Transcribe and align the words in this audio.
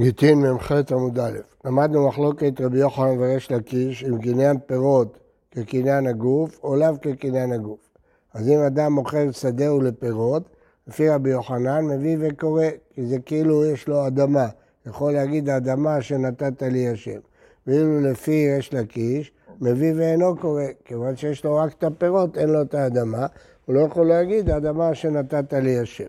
גיטין 0.00 0.40
מ"ח 0.40 0.72
עמוד 0.92 1.18
א', 1.18 1.38
למדנו 1.64 2.08
מחלוקת 2.08 2.60
רבי 2.60 2.78
יוחנן 2.78 3.18
וריש 3.18 3.52
לקיש 3.52 4.04
אם 4.04 4.18
קניין 4.18 4.58
פירות 4.66 5.18
כקניין 5.50 6.06
הגוף 6.06 6.60
או 6.64 6.76
לאו 6.76 7.00
כקניין 7.02 7.52
הגוף. 7.52 7.88
אז 8.34 8.48
אם 8.48 8.58
אדם 8.58 8.92
מוכר 8.92 9.30
שדהו 9.30 9.80
לפירות, 9.80 10.42
לפי 10.88 11.08
רבי 11.08 11.30
יוחנן 11.30 11.84
מביא 11.84 12.16
וקורא, 12.20 12.64
כי 12.94 13.06
זה 13.06 13.18
כאילו 13.18 13.64
יש 13.64 13.88
לו 13.88 14.06
אדמה, 14.06 14.46
יכול 14.86 15.12
להגיד 15.12 15.48
האדמה 15.48 16.02
שנתת 16.02 16.62
לי 16.62 16.88
השם. 16.88 17.20
ואילו 17.66 18.00
לפי 18.00 18.54
ריש 18.54 18.74
לקיש, 18.74 19.32
מביא 19.60 19.92
ואינו 19.96 20.36
קורא, 20.36 20.64
כיוון 20.84 21.16
שיש 21.16 21.44
לו 21.44 21.56
רק 21.56 21.72
את 21.78 21.84
הפירות, 21.84 22.38
אין 22.38 22.48
לו 22.48 22.62
את 22.62 22.74
האדמה, 22.74 23.26
הוא 23.66 23.74
לא 23.74 23.80
יכול 23.80 24.06
להגיד 24.06 24.50
האדמה 24.50 24.94
שנתת 24.94 25.52
לי 25.52 25.78
השם. 25.78 26.04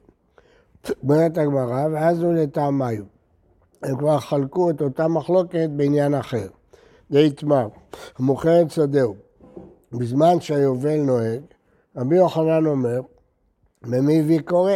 אומרת 1.03 1.37
הגמרא, 1.37 1.87
ואז 1.91 2.23
הוא 2.23 2.33
לטעמיו. 2.33 3.18
הם 3.83 3.97
כבר 3.97 4.19
חלקו 4.19 4.69
את 4.69 4.81
אותה 4.81 5.07
מחלוקת 5.07 5.69
בעניין 5.75 6.15
אחר. 6.15 6.47
זה 7.09 7.19
יתמר, 7.19 7.67
המוכר 8.19 8.61
את 8.61 8.71
שדהו. 8.71 9.15
בזמן 9.91 10.39
שהיובל 10.39 11.01
נוהג, 11.01 11.41
רבי 11.95 12.15
יוחנן 12.15 12.65
אומר, 12.65 12.99
במי 13.81 14.19
הביא 14.19 14.39
קורא? 14.39 14.73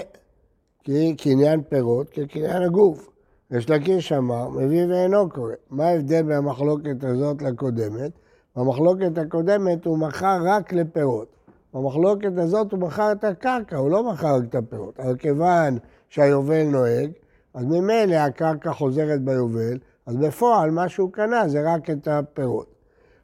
כי 0.83 1.15
קניין 1.15 1.63
פירות 1.69 2.09
כקניין 2.09 2.63
הגוף. 2.63 3.09
יש 3.51 3.69
לקיש 3.69 4.11
אמר, 4.11 4.49
מביא 4.49 4.85
ואינו 4.89 5.29
קורא. 5.29 5.53
מה 5.69 5.85
ההבדל 5.85 6.21
בין 6.21 6.37
המחלוקת 6.37 7.03
הזאת 7.03 7.41
לקודמת? 7.41 8.11
במחלוקת 8.55 9.17
הקודמת 9.17 9.85
הוא 9.85 9.97
מכר 9.97 10.37
רק 10.45 10.73
לפירות. 10.73 11.27
במחלוקת 11.73 12.37
הזאת 12.37 12.71
הוא 12.71 12.79
מכר 12.79 13.11
את 13.11 13.23
הקרקע, 13.23 13.77
הוא 13.77 13.89
לא 13.89 14.11
מכר 14.11 14.35
רק 14.35 14.43
את 14.49 14.55
הפירות. 14.55 14.99
אבל 14.99 15.17
כיוון 15.17 15.77
שהיובל 16.09 16.63
נוהג, 16.63 17.11
אז 17.53 17.65
ממילא 17.65 18.15
הקרקע 18.15 18.71
חוזרת 18.71 19.21
ביובל, 19.21 19.77
אז 20.05 20.15
בפועל 20.15 20.71
מה 20.71 20.89
שהוא 20.89 21.11
קנה 21.11 21.47
זה 21.47 21.73
רק 21.73 21.89
את 21.89 22.07
הפירות. 22.07 22.73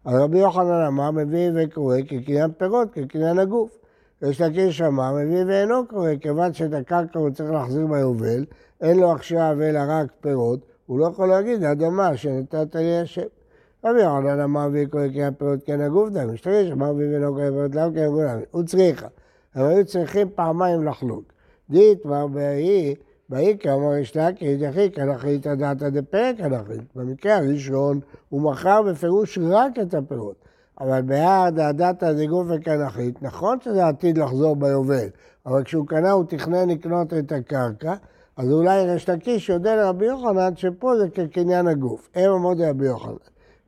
אז 0.05 0.15
רבי 0.15 0.39
יוחנן 0.39 0.85
אמר, 0.87 1.11
מביא 1.11 1.51
וקורא 1.55 1.97
כקניין 2.07 2.51
פירות, 2.57 2.93
כקניין 2.93 3.39
הגוף. 3.39 3.77
יש 4.21 4.41
לקיש 4.41 4.81
אמר, 4.81 5.13
מביא 5.13 5.43
ואינו 5.47 5.87
קורא, 5.87 6.09
כיוון 6.21 6.53
שאת 6.53 6.73
הקרקע 6.73 7.19
הוא 7.19 7.29
צריך 7.29 7.51
להחזיר 7.51 7.87
ביובל, 7.87 8.45
אין 8.81 8.99
לו 8.99 9.11
עכשיו 9.11 9.57
אלא 9.61 9.79
רק 9.87 10.07
פירות, 10.21 10.59
הוא 10.85 10.99
לא 10.99 11.05
יכול 11.05 11.27
להגיד, 11.27 11.63
אדמה 11.63 12.17
שנתת 12.17 12.75
לי 12.75 12.99
השם. 12.99 13.21
רבי 13.85 14.01
יוחנן 14.01 14.39
אמר, 14.39 14.67
מביא 14.67 14.85
קורא 14.85 15.07
קניין 15.07 15.33
פירות, 15.33 15.63
קניין 15.63 15.81
הגוף, 15.81 16.09
דם, 16.09 16.33
משתמש, 16.33 16.71
אמר, 16.71 16.93
מביא 16.93 17.09
ואינו 17.11 17.33
קורא 17.33 17.49
פירות, 17.49 17.75
למה 17.75 17.91
קניין 17.91 18.07
הגוף, 18.07 18.45
הוא 18.51 18.63
צריכה. 18.63 19.07
הם 19.55 19.65
היו 19.65 19.85
צריכים 19.85 20.29
פעמיים 20.35 20.83
לחלוק. 20.83 21.23
דית, 21.69 22.05
מה 22.05 22.27
בהיא, 22.27 22.95
ויקרא 23.29 23.75
אמר 23.75 23.97
יש 23.97 24.15
להקרית 24.15 24.61
יחיק 24.61 24.99
הנחית 24.99 25.47
הדעתא 25.47 25.89
דפרק 25.89 26.35
הנחית. 26.39 26.95
במקרה 26.95 27.35
הראשון 27.35 27.99
הוא 28.29 28.41
מכר 28.41 28.81
בפירוש 28.81 29.39
רק 29.41 29.79
את 29.81 29.93
הפירות. 29.93 30.35
אבל 30.79 31.01
בעד 31.01 31.59
הדתא 31.59 32.13
דגופק 32.13 32.67
הנחית, 32.67 33.21
נכון 33.21 33.57
שזה 33.61 33.87
עתיד 33.87 34.17
לחזור 34.17 34.55
ביובל, 34.55 35.07
אבל 35.45 35.63
כשהוא 35.63 35.87
קנה 35.87 36.11
הוא 36.11 36.25
תכנן 36.27 36.69
לקנות 36.69 37.13
את 37.13 37.31
הקרקע, 37.31 37.93
אז 38.37 38.51
אולי 38.51 38.85
ריש 38.85 39.09
לקיש 39.09 39.49
יודע 39.49 39.75
לרבי 39.75 40.05
יוחנן 40.05 40.55
שפה 40.55 40.97
זה 40.97 41.09
כקניין 41.09 41.67
הגוף. 41.67 42.09
הם 42.15 42.31
עמוד 42.31 42.61
רבי 42.61 42.85
יוחנן. 42.85 43.13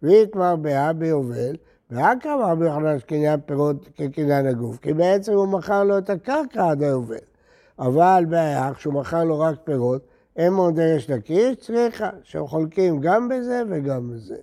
ויתמר 0.04 0.56
באה 0.56 0.94
ביובל, 0.94 1.56
ורק 1.92 2.26
אמר 2.26 2.52
רבי 2.52 2.66
יוחנן 2.66 3.00
שקניין 3.00 3.40
פירות 3.46 3.90
כקניין 3.98 4.46
הגוף, 4.48 4.78
כי 4.78 4.94
בעצם 4.94 5.34
הוא 5.34 5.48
מכר 5.48 5.84
לו 5.84 5.98
את 5.98 6.10
הקרקע 6.10 6.70
עד 6.70 6.84
היובל. 6.84 7.31
אבל 7.80 8.26
בעיה, 8.30 8.74
כשהוא 8.74 8.94
מכר 8.94 9.24
לו 9.24 9.40
רק 9.40 9.56
פירות, 9.64 10.02
אין 10.36 10.54
מאוד 10.54 10.80
יש 10.98 11.10
לקיש, 11.10 11.56
צריכה, 11.56 12.10
שהם 12.24 12.48
חולקים 12.48 13.00
גם 13.02 13.30
בזה 13.30 13.64
וגם 13.70 14.10
בזה. 14.10 14.38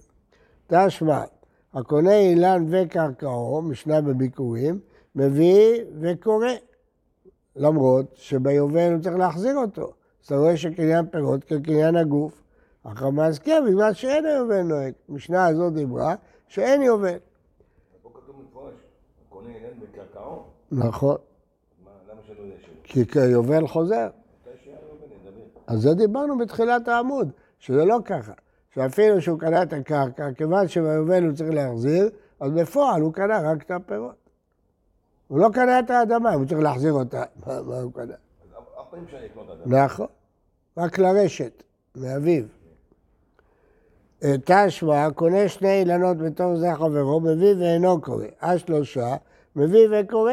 תשמע, 0.67 1.23
הקונה 1.75 2.19
אילן 2.19 2.65
וקרקעו, 2.71 3.63
משנה 3.63 4.01
בביקורים, 4.01 4.81
מביא 5.15 5.85
וקורא. 6.01 6.49
למרות 7.57 8.07
שביובל 8.15 8.93
הוא 8.93 9.03
צריך 9.03 9.17
להחזיר 9.17 9.57
אותו. 9.57 9.83
אז 9.83 10.27
אתה 10.27 10.37
רואה 10.37 10.57
שקניין 10.57 11.07
פירות 11.07 11.45
כקניין 11.45 11.97
הגוף. 11.97 12.43
החמאס 12.85 13.39
כן, 13.39 13.63
בגלל 13.69 13.93
שאין 13.93 14.27
היובל 14.27 14.63
נוהג. 14.63 14.93
המשנה 15.09 15.47
הזאת 15.47 15.73
דיברה 15.75 16.15
שאין 16.49 16.83
יובל. 16.83 17.17
נכון. 20.73 21.17
למה 22.11 22.21
שלא 22.27 22.43
יהיה 22.43 22.57
שם? 22.61 22.73
כי 22.89 23.07
כיובל 23.07 23.67
חוזר. 23.67 24.09
על 25.67 25.77
זה 25.79 25.95
דיברנו 25.95 26.39
בתחילת 26.39 26.89
העמוד, 26.89 27.31
שזה 27.59 27.85
לא 27.85 27.99
ככה. 28.05 28.33
שאפילו 28.75 29.21
שהוא 29.23 29.39
קנה 29.41 29.63
את 29.63 29.73
הקרקע, 29.73 30.33
כיוון 30.37 30.69
שביובל 30.69 31.25
הוא 31.25 31.33
צריך 31.37 31.51
להחזיר, 31.55 32.09
אז 32.41 32.51
בפועל 32.53 33.01
הוא 33.01 33.13
קנה 33.13 33.53
רק 33.53 33.63
את 33.63 33.71
הפירות. 33.71 34.15
הוא 35.29 35.39
לא 35.39 35.49
קנה 35.55 35.79
את 35.79 35.91
האדמה, 35.91 36.33
הוא 36.35 36.45
צריך 36.47 36.61
להחזיר 36.61 36.93
אותה. 36.93 37.23
מה, 37.47 37.63
מה 37.63 37.81
הוא 37.81 37.93
קנה? 37.93 38.03
אז 38.05 38.09
אף- 38.59 38.91
פעם 38.91 39.05
אפשר 39.05 39.17
לקנות 39.25 39.47
אדם. 39.51 39.75
נכון, 39.75 40.07
רק 40.77 40.99
לרשת, 40.99 41.63
מאביו. 41.97 42.45
אה, 44.25 44.35
תשמע, 44.45 45.11
קונה 45.15 45.49
שני 45.49 45.81
אילנות 45.81 46.17
בתור 46.19 46.57
זה 46.57 46.75
חברו, 46.75 47.21
מביא 47.21 47.55
ואינו 47.59 48.01
קורא. 48.01 48.25
השלושה, 48.41 49.17
מביא 49.57 49.89
וקורא. 49.93 50.33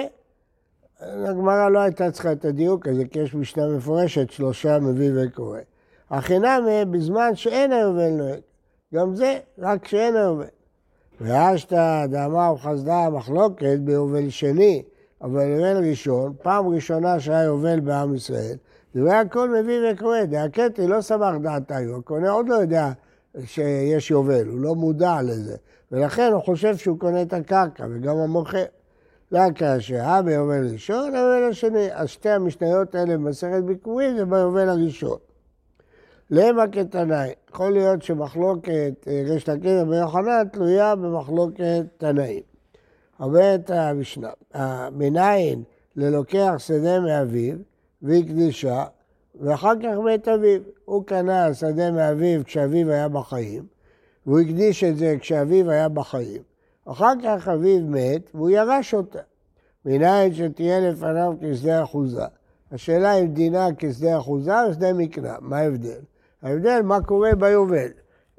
הגמרא 1.01 1.69
לא 1.69 1.79
הייתה 1.79 2.11
צריכה 2.11 2.31
את 2.31 2.45
הדיוק 2.45 2.87
הזה, 2.87 3.05
כי 3.05 3.19
יש 3.19 3.35
משנה 3.35 3.67
מפורשת, 3.67 4.29
שלושה 4.29 4.79
מביא 4.79 5.11
וקורא. 5.15 5.59
החינמי 6.11 6.85
בזמן 6.91 7.35
שאין 7.35 7.71
היובל 7.71 8.09
נוהג. 8.09 8.39
גם 8.93 9.15
זה, 9.15 9.39
רק 9.59 9.83
כשאין 9.83 10.15
היובל. 10.15 10.45
ואשתא 11.21 12.05
דאמר 12.05 12.53
וחסדה 12.53 13.09
מחלוקת 13.09 13.77
ביובל 13.79 14.29
שני, 14.29 14.83
אבל 15.21 15.47
יובל 15.47 15.89
ראשון, 15.89 16.33
פעם 16.41 16.67
ראשונה 16.67 17.19
שהיה 17.19 17.43
יובל 17.43 17.79
בעם 17.79 18.15
ישראל, 18.15 18.55
דברי 18.95 19.13
הכל 19.13 19.49
מביא 19.49 19.79
וקורא, 19.91 20.23
דהקטי 20.23 20.87
לא 20.87 21.01
סמך 21.01 21.35
דעתיו, 21.41 21.97
הקונה 21.97 22.31
עוד 22.31 22.49
לא 22.49 22.55
יודע 22.55 22.91
שיש 23.45 24.11
יובל, 24.11 24.47
הוא 24.47 24.59
לא 24.59 24.75
מודע 24.75 25.21
לזה, 25.21 25.55
ולכן 25.91 26.31
הוא 26.33 26.41
חושב 26.41 26.77
שהוא 26.77 26.99
קונה 26.99 27.21
את 27.21 27.33
הקרקע, 27.33 27.85
וגם 27.89 28.17
המוכר. 28.17 28.63
כאשר, 29.55 29.95
אה 29.95 30.21
ביובל 30.21 30.67
ראשון, 30.73 31.11
ביובל 31.11 31.49
השני. 31.49 31.87
אז 31.93 32.09
שתי 32.09 32.29
המשניות 32.29 32.95
האלה 32.95 33.17
במסכת 33.17 33.63
ביקורים 33.63 34.17
זה 34.17 34.25
ביובל 34.25 34.69
הראשון. 34.69 35.17
למה 36.29 36.63
כתנאי? 36.71 37.31
יכול 37.49 37.71
להיות 37.71 38.01
שמחלוקת 38.01 38.93
אה, 39.07 39.23
ריש 39.25 39.49
לקיש 39.49 39.71
רבי 39.81 39.97
יוחנן 39.97 40.47
תלויה 40.51 40.95
במחלוקת 40.95 41.83
תנאים. 41.97 42.41
אומרת 43.19 43.69
המשנה, 43.69 44.29
המנין 44.53 45.63
ללוקח 45.95 46.53
שדה 46.57 46.99
מאביו 46.99 47.55
והקדישה, 48.01 48.85
ואחר 49.41 49.73
כך 49.83 49.97
מת 50.05 50.27
אביו. 50.27 50.61
הוא 50.85 51.03
קנה 51.05 51.53
שדה 51.53 51.91
מאביו 51.91 52.45
כשאביו 52.45 52.91
היה 52.91 53.07
בחיים, 53.07 53.65
והוא 54.25 54.39
הקדיש 54.39 54.83
את 54.83 54.97
זה 54.97 55.15
כשאביו 55.19 55.71
היה 55.71 55.89
בחיים. 55.89 56.41
אחר 56.85 57.13
כך 57.23 57.47
אביו 57.47 57.81
מת 57.87 58.29
והוא 58.33 58.49
ירש 58.49 58.93
אותה. 58.93 59.19
מנין 59.85 60.33
שתהיה 60.33 60.79
לפניו 60.79 61.33
כשדה 61.41 61.83
אחוזה. 61.83 62.25
השאלה 62.71 63.13
אם 63.13 63.27
דינה 63.27 63.67
כשדה 63.77 64.17
אחוזה 64.17 64.63
או 64.63 64.73
שדה 64.73 64.93
מקנה, 64.93 65.35
מה 65.41 65.57
ההבדל? 65.57 65.99
ההבדל 66.41 66.81
מה 66.83 67.01
קורה 67.01 67.35
ביובל. 67.35 67.89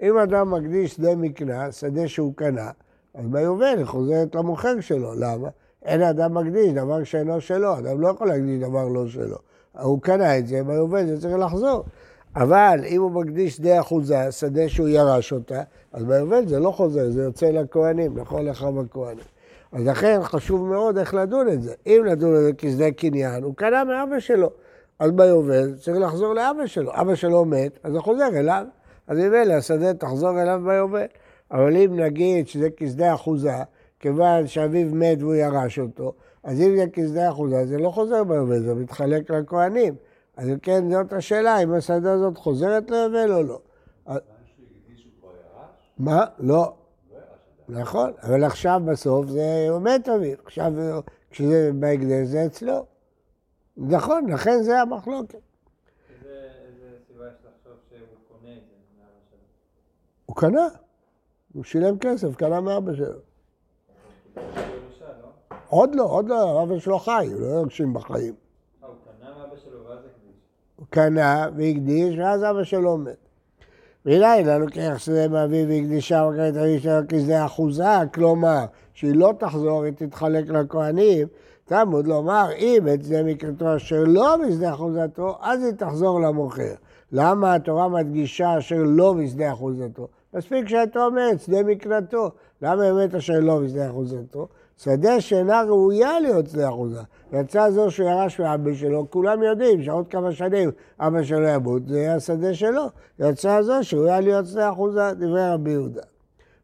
אם 0.02 0.18
אדם 0.18 0.50
מקדיש 0.54 0.94
שדה 0.94 1.14
מקנה, 1.14 1.72
שדה 1.72 2.08
שהוא 2.08 2.34
קנה, 2.36 2.70
אז 3.14 3.26
ביובל 3.26 3.74
היא 3.78 3.84
חוזרת 3.84 4.34
למוכר 4.34 4.80
שלו. 4.80 5.14
למה? 5.14 5.48
אין 5.82 6.02
אדם 6.02 6.34
מקדיש 6.34 6.72
דבר 6.72 7.04
שאינו 7.04 7.40
שלו, 7.40 7.78
אדם 7.78 8.00
לא 8.00 8.08
יכול 8.08 8.28
להקדיש 8.28 8.60
דבר 8.60 8.88
לא 8.88 9.08
שלו. 9.08 9.36
הוא 9.80 10.02
קנה 10.02 10.38
את 10.38 10.46
זה, 10.46 10.62
ביובל 10.64 11.06
זה 11.06 11.20
צריך 11.20 11.36
לחזור. 11.38 11.84
אבל 12.36 12.80
אם 12.86 13.02
הוא 13.02 13.10
מקדיש 13.10 13.56
שדה 13.56 13.80
אחוזה, 13.80 14.32
שדה 14.32 14.68
שהוא 14.68 14.88
ירש 14.88 15.32
אותה, 15.32 15.62
אז 15.96 16.04
ביובל 16.04 16.48
זה 16.48 16.58
לא 16.58 16.70
חוזר, 16.70 17.10
זה 17.10 17.22
יוצא 17.22 17.46
לכהנים, 17.46 18.16
לכל 18.16 18.50
אחד 18.50 18.72
הכהנים. 18.86 19.24
אז 19.72 19.86
לכן 19.86 20.20
חשוב 20.22 20.68
מאוד 20.68 20.98
איך 20.98 21.14
לדון 21.14 21.48
את 21.48 21.62
זה. 21.62 21.74
אם 21.86 22.02
לדון 22.06 22.36
את 22.36 22.40
זה 22.40 22.50
כשדה 22.58 22.90
קניין, 22.90 23.42
הוא 23.42 23.54
קנה 23.56 23.84
מאבא 23.84 24.20
שלו. 24.20 24.50
אז 24.98 25.10
ביובל 25.10 25.74
צריך 25.74 25.98
לחזור 25.98 26.34
לאבא 26.34 26.66
שלו. 26.66 26.90
אבא 26.94 27.14
שלו 27.14 27.44
מת, 27.44 27.78
אז 27.82 27.92
זה 27.92 28.00
חוזר 28.00 28.28
אליו. 28.28 28.64
אז 29.06 29.18
ממילא 29.18 29.52
השדה 29.52 29.94
תחזור 29.94 30.42
אליו 30.42 30.60
ביובל. 30.64 31.06
אבל 31.50 31.76
אם 31.76 32.00
נגיד 32.00 32.48
שזה 32.48 32.68
כשדה 32.76 33.14
אחוזה, 33.14 33.54
כיוון 34.00 34.46
שאביו 34.46 34.88
מת 34.92 35.18
והוא 35.22 35.34
ירש 35.34 35.78
אותו, 35.78 36.12
אז 36.44 36.60
אם 36.60 36.76
זה 36.76 36.84
כשדה 36.92 37.30
אחוזה, 37.30 37.66
זה 37.66 37.78
לא 37.78 37.90
חוזר 37.90 38.24
ביובל, 38.24 38.58
זה 38.58 38.74
מתחלק 38.74 39.30
לכהנים. 39.30 39.94
אז 40.36 40.48
אם 40.48 40.58
כן, 40.58 40.90
זאת 40.90 41.12
השאלה, 41.12 41.58
אם 41.62 41.72
השדה 41.72 42.12
הזאת 42.12 42.38
חוזרת 42.38 42.90
ליובל 42.90 43.32
או 43.32 43.42
לא. 43.42 43.60
מה? 45.98 46.24
לא. 46.38 46.74
נכון, 47.68 48.12
אבל 48.22 48.44
עכשיו 48.44 48.80
בסוף 48.84 49.26
זה 49.26 49.68
מת 49.80 50.08
אביו, 50.08 50.36
עכשיו 50.44 50.72
כשזה 51.30 51.70
בהקדש 51.74 52.26
זה 52.26 52.46
אצלו. 52.46 52.86
נכון, 53.76 54.30
לכן 54.30 54.62
זה 54.62 54.80
המחלוקת. 54.80 55.38
הוא 60.26 60.36
קנה. 60.36 60.68
הוא 61.52 61.64
שילם 61.64 61.98
כסף, 61.98 62.36
קנה 62.36 62.60
מאבא 62.60 62.94
שלו. 62.94 63.20
עוד 65.68 65.94
לא, 65.94 66.04
עוד 66.04 66.28
לא, 66.28 66.62
אבא 66.62 66.78
שלו 66.78 66.98
חי, 66.98 67.28
הוא 67.32 67.40
לא 67.40 67.46
יורשים 67.46 67.94
בחיים. 67.94 68.34
אה, 68.82 68.88
הוא 68.88 68.96
קנה 69.04 69.38
מאבא 69.38 69.56
שלו 69.56 69.84
ואז 69.84 69.98
הקדיש. 69.98 70.36
הוא 70.76 70.86
קנה 70.90 71.48
והקדיש, 71.56 72.18
ואז 72.18 72.44
אבא 72.44 72.64
שלו 72.64 72.98
מת. 72.98 73.25
והנה, 74.06 74.42
לא 74.42 74.58
לוקח 74.58 74.94
שדה 74.98 75.28
מאביו 75.28 75.68
והקדישה 75.68 76.28
וכרת 76.32 76.56
אביו 76.56 76.80
שלו 76.80 77.00
כשדה 77.08 77.44
אחוזה, 77.44 77.84
כלומר, 78.14 78.64
שהיא 78.94 79.14
לא 79.14 79.32
תחזור, 79.38 79.84
היא 79.84 79.92
תתחלק 79.92 80.48
לכהנים. 80.48 81.26
תלמוד 81.64 82.06
לומר, 82.06 82.46
אם 82.58 82.88
את 82.94 83.04
שדה 83.04 83.22
מקרתו 83.22 83.76
אשר 83.76 84.04
לא 84.06 84.36
בשדה 84.36 84.74
אחוזתו, 84.74 85.38
אז 85.40 85.64
היא 85.64 85.72
תחזור 85.72 86.20
למוכר. 86.20 86.74
למה 87.12 87.54
התורה 87.54 87.88
מדגישה 87.88 88.58
אשר 88.58 88.82
לא 88.86 89.12
בשדה 89.12 89.52
אחוזתו? 89.52 90.08
מספיק 90.34 90.68
שאתה 90.68 91.04
אומר, 91.04 91.28
שדה 91.38 91.62
מקרתו. 91.62 92.30
למה 92.62 92.76
באמת 92.76 93.14
אשר 93.14 93.40
לא 93.40 93.60
בשדה 93.64 93.90
אחוזתו? 93.90 94.48
שדה 94.76 95.20
שאינה 95.20 95.62
ראויה 95.62 96.20
להיות 96.20 96.46
שדה 96.46 96.68
אחוזה. 96.68 97.00
יצא 97.32 97.70
זו 97.70 97.90
שהוא 97.90 98.10
ירש 98.10 98.40
מאבא 98.40 98.74
שלו, 98.74 99.10
כולם 99.10 99.42
יודעים 99.42 99.82
שעוד 99.82 100.08
כמה 100.08 100.32
שנים 100.32 100.70
אבא 101.00 101.22
שלו 101.22 101.48
ימות, 101.48 101.88
זה 101.88 101.98
יהיה 101.98 102.14
השדה 102.14 102.54
שלו. 102.54 102.86
יצא 103.18 103.62
זו 103.62 103.84
שהוא 103.84 104.06
היה 104.06 104.20
להיות 104.20 104.46
שדה 104.46 104.70
אחוזה, 104.70 105.12
דברי 105.12 105.50
רבי 105.50 105.70
יהודה 105.70 106.02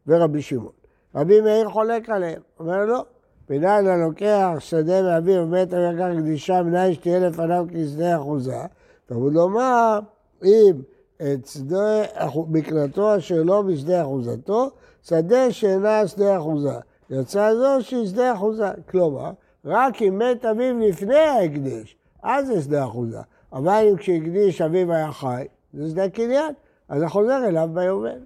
ורבי 0.07 0.41
שמעון. 0.41 0.71
רבי 1.15 1.41
מאיר 1.41 1.69
חולק 1.69 2.09
עליהם, 2.09 2.41
אומר 2.59 2.85
לא. 2.85 3.05
מנין 3.49 3.87
הלוקח 3.87 4.55
שדה 4.59 5.01
מאביו 5.01 5.41
ומת 5.41 5.73
המלקח 5.73 6.19
קדישה, 6.19 6.63
מנין 6.63 6.93
שתהיה 6.93 7.19
לפניו 7.19 7.65
כשדה 7.69 8.17
אחוזה. 8.17 8.57
תלמוד 9.05 9.33
לומר, 9.33 9.99
אם 10.43 10.81
את 11.17 11.45
שדה 11.45 12.01
מקלטו 12.49 13.17
אשר 13.17 13.43
לא 13.43 13.61
בשדה 13.61 14.01
אחוזתו, 14.01 14.69
שדה 15.03 15.51
שאינה 15.51 16.07
שדה 16.07 16.37
אחוזה. 16.37 16.79
יצא 17.21 17.55
זו 17.55 17.77
שהיא 17.79 18.07
שדה 18.07 18.33
אחוזה. 18.33 18.71
כלומר, 18.89 19.31
רק 19.65 20.01
אם 20.01 20.19
מת 20.19 20.45
אביו 20.45 20.79
לפני 20.79 21.19
ההקדש, 21.19 21.95
אז 22.23 22.47
זה 22.47 22.61
שדה 22.61 22.85
אחוזה. 22.85 23.19
אבל 23.53 23.85
אם 23.89 23.97
כשהקדיש 23.97 24.61
אביו 24.61 24.93
היה 24.93 25.11
חי, 25.11 25.45
זה 25.73 25.89
שדה 25.89 26.09
קניין, 26.09 26.53
אז 26.89 26.99
זה 26.99 27.07
חוזר 27.07 27.45
אליו 27.47 27.69
ביובל. 27.73 28.19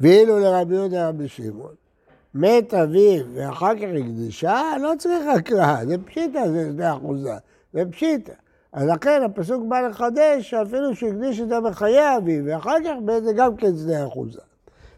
ואילו 0.00 0.38
לרבי 0.38 0.74
יהודה 0.74 1.08
רבי 1.08 1.28
שמעון, 1.28 1.74
מת 2.34 2.74
אביו 2.74 3.24
ואחר 3.34 3.76
כך 3.76 3.82
הקדישה, 3.82 4.62
לא 4.82 4.92
צריך 4.98 5.26
הקראה, 5.36 5.86
זה 5.86 5.96
פשיטה, 5.98 6.50
זה 6.50 6.68
שדה 6.72 6.94
אחוזה, 6.94 7.34
זה 7.72 7.82
פשיטה. 7.90 8.32
אז 8.72 8.88
לכן 8.88 9.22
הפסוק 9.24 9.64
בא 9.68 9.80
לחדש 9.80 10.50
שאפילו 10.50 10.94
שהקדיש 10.94 11.40
את 11.40 11.48
זה 11.48 11.60
בחיי 11.60 12.16
אביו, 12.16 12.44
ואחר 12.46 12.76
כך 12.84 13.20
זה 13.24 13.32
גם 13.32 13.56
כן 13.56 13.76
שדה 13.76 14.06
אחוזה. 14.06 14.40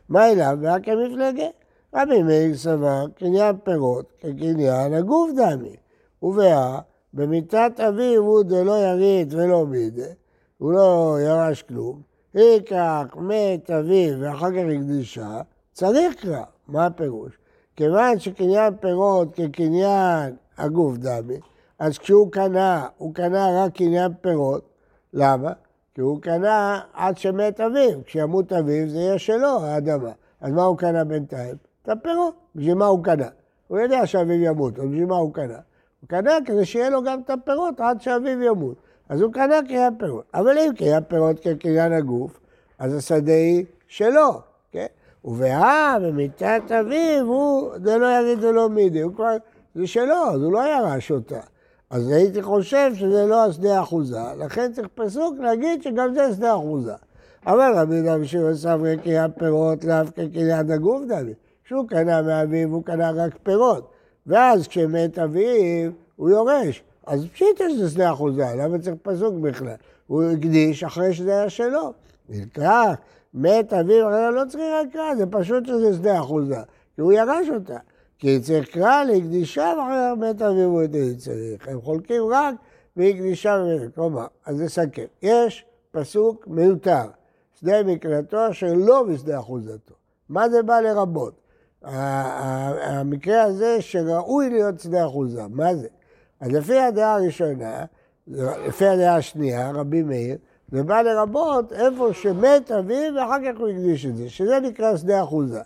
מה 0.08 0.30
אליו? 0.30 0.58
ורק 0.60 0.84
כמפלגה. 0.84 1.46
רבי 1.94 2.22
מאיר 2.22 2.56
סבר 2.56 3.06
קניין 3.14 3.56
פירות 3.64 4.12
כקניין 4.20 4.94
הגוף 4.94 5.30
דמי. 5.36 5.76
ובאה 6.22 6.78
במיתת 7.14 7.80
אביו 7.88 8.22
הוא 8.22 8.42
דלא 8.42 8.78
יריד 8.78 9.34
ולא 9.34 9.66
מידה, 9.66 10.06
הוא 10.58 10.72
לא 10.72 11.16
ירש 11.20 11.62
כלום. 11.62 12.02
ייקח 12.34 13.04
מת 13.16 13.70
אביו 13.70 14.20
ואחר 14.20 14.50
כך 14.50 14.62
הקדישה, 14.76 15.40
צריך 15.72 16.14
קרא. 16.14 16.42
מה 16.68 16.86
הפירוש? 16.86 17.38
כיוון 17.76 18.18
שקניין 18.18 18.76
פירות 18.80 19.34
כקניין 19.34 20.36
הגוף 20.58 20.96
דמי, 20.96 21.40
אז 21.78 21.98
כשהוא 21.98 22.32
קנה, 22.32 22.86
הוא 22.96 23.14
קנה 23.14 23.64
רק 23.64 23.76
קניין 23.76 24.12
פירות. 24.20 24.68
למה? 25.12 25.52
כי 25.94 26.00
הוא 26.00 26.22
קנה 26.22 26.80
עד 26.92 27.18
שמת 27.18 27.60
אביו. 27.60 28.04
כשימות 28.04 28.52
אביו 28.52 28.88
זה 28.88 28.98
יהיה 28.98 29.18
שלו, 29.18 29.60
האדמה. 29.60 30.12
אז 30.40 30.52
מה 30.52 30.62
הוא 30.62 30.78
קנה 30.78 31.04
בינתיים? 31.04 31.67
את 31.88 31.96
הפירות. 31.96 32.34
בשביל 32.54 32.74
מה 32.74 32.86
הוא 32.86 33.04
קנה? 33.04 33.28
הוא 33.68 33.78
יודע 33.78 34.06
שאביו 34.06 34.42
ימות, 34.42 34.78
אז 34.78 34.84
בשביל 34.84 35.06
מה 35.06 35.16
הוא 35.16 35.34
קנה? 35.34 35.58
הוא 36.00 36.08
קנה 36.08 36.32
כדי 36.46 36.64
שיהיה 36.64 36.90
לו 36.90 37.02
גם 37.02 37.20
את 37.20 37.30
הפירות 37.30 37.80
עד 37.80 38.00
שאביו 38.00 38.42
ימות. 38.42 38.76
אז 39.08 39.20
הוא 39.20 39.32
קנה 39.32 39.54
קריאה 39.68 39.88
פירות. 39.98 40.24
אבל 40.34 40.58
אם 40.58 40.72
קריאה 40.76 41.00
פירות 41.00 41.40
כקניין 41.40 41.92
הגוף, 41.92 42.40
אז 42.78 42.94
השדה 42.94 43.32
היא 43.32 43.64
שלו, 43.88 44.40
כן? 44.72 44.86
ובאה 45.24 45.96
במיתת 46.02 46.62
אביו, 46.80 47.26
הוא, 47.26 47.70
זה 47.84 47.98
לא 47.98 48.06
יגיד 48.20 48.44
ולא 48.44 48.68
מידי, 48.68 49.00
הוא 49.00 49.14
כבר, 49.14 49.36
זה 49.74 49.86
שלו, 49.86 50.30
אז 50.32 50.42
הוא 50.42 50.52
לא 50.52 50.60
ירש 50.68 51.10
אותה. 51.10 51.40
אז 51.90 52.10
הייתי 52.10 52.42
חושב 52.42 52.90
שזה 52.94 53.26
לא 53.26 53.44
השדה 53.44 53.80
אחוזה, 53.80 54.20
לכן 54.38 54.72
צריך 54.72 54.88
פסוק 54.94 55.34
להגיד 55.38 55.82
שגם 55.82 56.14
זה 56.14 56.32
שדה 56.32 56.54
אחוזה. 56.54 56.94
אבל 57.46 57.72
רבי 57.76 57.94
יהודה 57.94 58.18
בשביל 58.18 58.54
סברי 58.54 58.96
קריאה 58.96 59.28
פירות 59.28 59.84
לאו 59.84 60.06
כקניין 60.16 60.70
הגוף 60.70 61.02
דוד. 61.08 61.47
כשהוא 61.68 61.88
קנה 61.88 62.22
מאביו, 62.22 62.68
הוא 62.68 62.84
קנה 62.84 63.10
רק 63.10 63.38
פירות. 63.42 63.90
ואז 64.26 64.68
כשמת 64.68 65.18
אביו, 65.18 65.90
הוא 66.16 66.30
יורש. 66.30 66.82
אז 67.06 67.26
פשיטה 67.32 67.64
שזה 67.70 67.90
שדה 67.90 68.12
אחוזה, 68.12 68.46
למה 68.56 68.78
צריך 68.78 68.96
פסוק 69.02 69.34
בכלל? 69.34 69.74
הוא 70.06 70.22
הקדיש 70.22 70.84
אחרי 70.84 71.14
שזה 71.14 71.30
היה 71.30 71.50
שלו. 71.50 71.92
נקרא, 72.28 72.94
מת 73.34 73.72
אביו, 73.72 74.10
לא 74.30 74.42
צריך 74.48 74.64
רק 74.80 74.92
קרא, 74.92 75.14
זה 75.14 75.26
פשוט 75.26 75.66
שזה 75.66 75.94
שדה 75.94 76.20
אחוזה, 76.20 76.60
כי 76.94 77.00
הוא 77.00 77.12
ירש 77.12 77.48
אותה. 77.54 77.78
כי 78.18 78.40
צריך 78.40 78.68
קרא 78.68 79.04
להקדישה 79.04 79.72
ואחר 79.78 80.14
מת 80.14 80.42
אביו 80.42 80.64
הוא 80.64 80.82
צריך. 81.18 81.68
הם 81.68 81.80
חולקים 81.80 82.22
רק 82.30 82.54
והקדישה 82.96 83.62
ומתה. 83.62 83.94
כלומר, 83.94 84.26
אז 84.46 84.60
נסכם. 84.60 85.04
יש 85.22 85.64
פסוק 85.90 86.46
מיותר, 86.46 87.04
שדה 87.60 87.82
מקראתו 87.82 88.50
אשר 88.50 88.72
לא 88.76 89.02
בשדה 89.02 89.38
אחוזתו. 89.38 89.94
מה 90.28 90.48
זה 90.48 90.62
בא 90.62 90.80
לרבות? 90.80 91.47
המקרה 91.82 93.42
הזה 93.42 93.76
שראוי 93.80 94.50
להיות 94.50 94.80
שדה 94.80 95.06
אחוזה, 95.06 95.42
מה 95.50 95.74
זה? 95.74 95.88
אז 96.40 96.52
לפי 96.52 96.78
הדעה 96.78 97.14
הראשונה, 97.14 97.84
לפי 98.66 98.86
הדעה 98.86 99.16
השנייה, 99.16 99.70
רבי 99.70 100.02
מאיר, 100.02 100.36
זה 100.72 100.82
בא 100.82 101.02
לרבות 101.02 101.72
איפה 101.72 102.12
שמת 102.12 102.70
אביו 102.70 103.14
ואחר 103.16 103.38
כך 103.44 103.60
הוא 103.60 103.68
הקדיש 103.68 104.06
את 104.06 104.16
זה, 104.16 104.28
שזה 104.28 104.60
נקרא 104.60 104.96
שדה 104.96 105.22
אחוזה. 105.22 105.60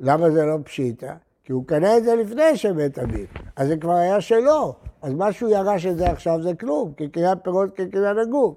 למה 0.00 0.30
זה 0.30 0.44
לא 0.44 0.56
פשיטה? 0.64 1.14
כי 1.44 1.52
הוא 1.52 1.66
קנה 1.66 1.96
את 1.96 2.04
זה 2.04 2.14
לפני 2.14 2.56
שמת 2.56 2.98
אביו, 2.98 3.26
אז 3.56 3.68
זה 3.68 3.76
כבר 3.76 3.92
היה 3.92 4.20
שלו. 4.20 4.74
אז 5.02 5.12
מה 5.14 5.32
שהוא 5.32 5.50
ירש 5.50 5.86
את 5.86 5.96
זה 5.96 6.10
עכשיו 6.10 6.42
זה 6.42 6.54
כלום, 6.54 6.92
כי 6.96 7.08
קניין 7.08 7.38
פירות 7.42 7.76
כקניין 7.76 8.18
הגוף. 8.18 8.54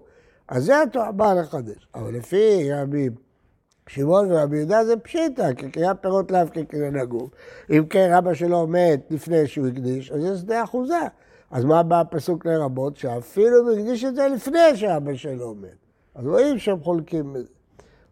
אז 0.47 0.63
זה 0.63 0.73
באה 1.15 1.33
לחדש. 1.33 1.87
אבל 1.95 2.13
לפי 2.13 2.73
רבי 2.73 3.09
שמעון 3.89 4.31
ורבי 4.31 4.57
יהודה 4.57 4.85
זה 4.85 4.97
פשיטה, 4.97 5.53
כי 5.53 5.71
קניין 5.71 5.93
פירות 6.01 6.31
לאו 6.31 6.47
כקניין 6.53 6.95
הגוף. 6.95 7.29
אם 7.69 7.85
כן 7.85 8.13
אבא 8.13 8.33
שלו 8.33 8.67
מת 8.67 8.99
לפני 9.09 9.47
שהוא 9.47 9.67
הקדיש, 9.67 10.11
אז 10.11 10.21
זה 10.21 10.37
שדה 10.37 10.63
אחוזה. 10.63 11.01
אז 11.51 11.63
מה 11.63 11.83
בא 11.83 11.99
הפסוק 11.99 12.45
לרבות? 12.45 12.97
שאפילו 12.97 13.57
הוא 13.61 13.71
הקדיש 13.71 14.03
את 14.03 14.15
זה 14.15 14.27
לפני 14.27 14.75
שאבא 14.75 15.15
שלו 15.15 15.55
מת. 15.55 15.69
אז 16.15 16.27
רואים 16.27 16.59
שהם 16.59 16.79
חולקים 16.83 17.33
בזה. 17.33 17.47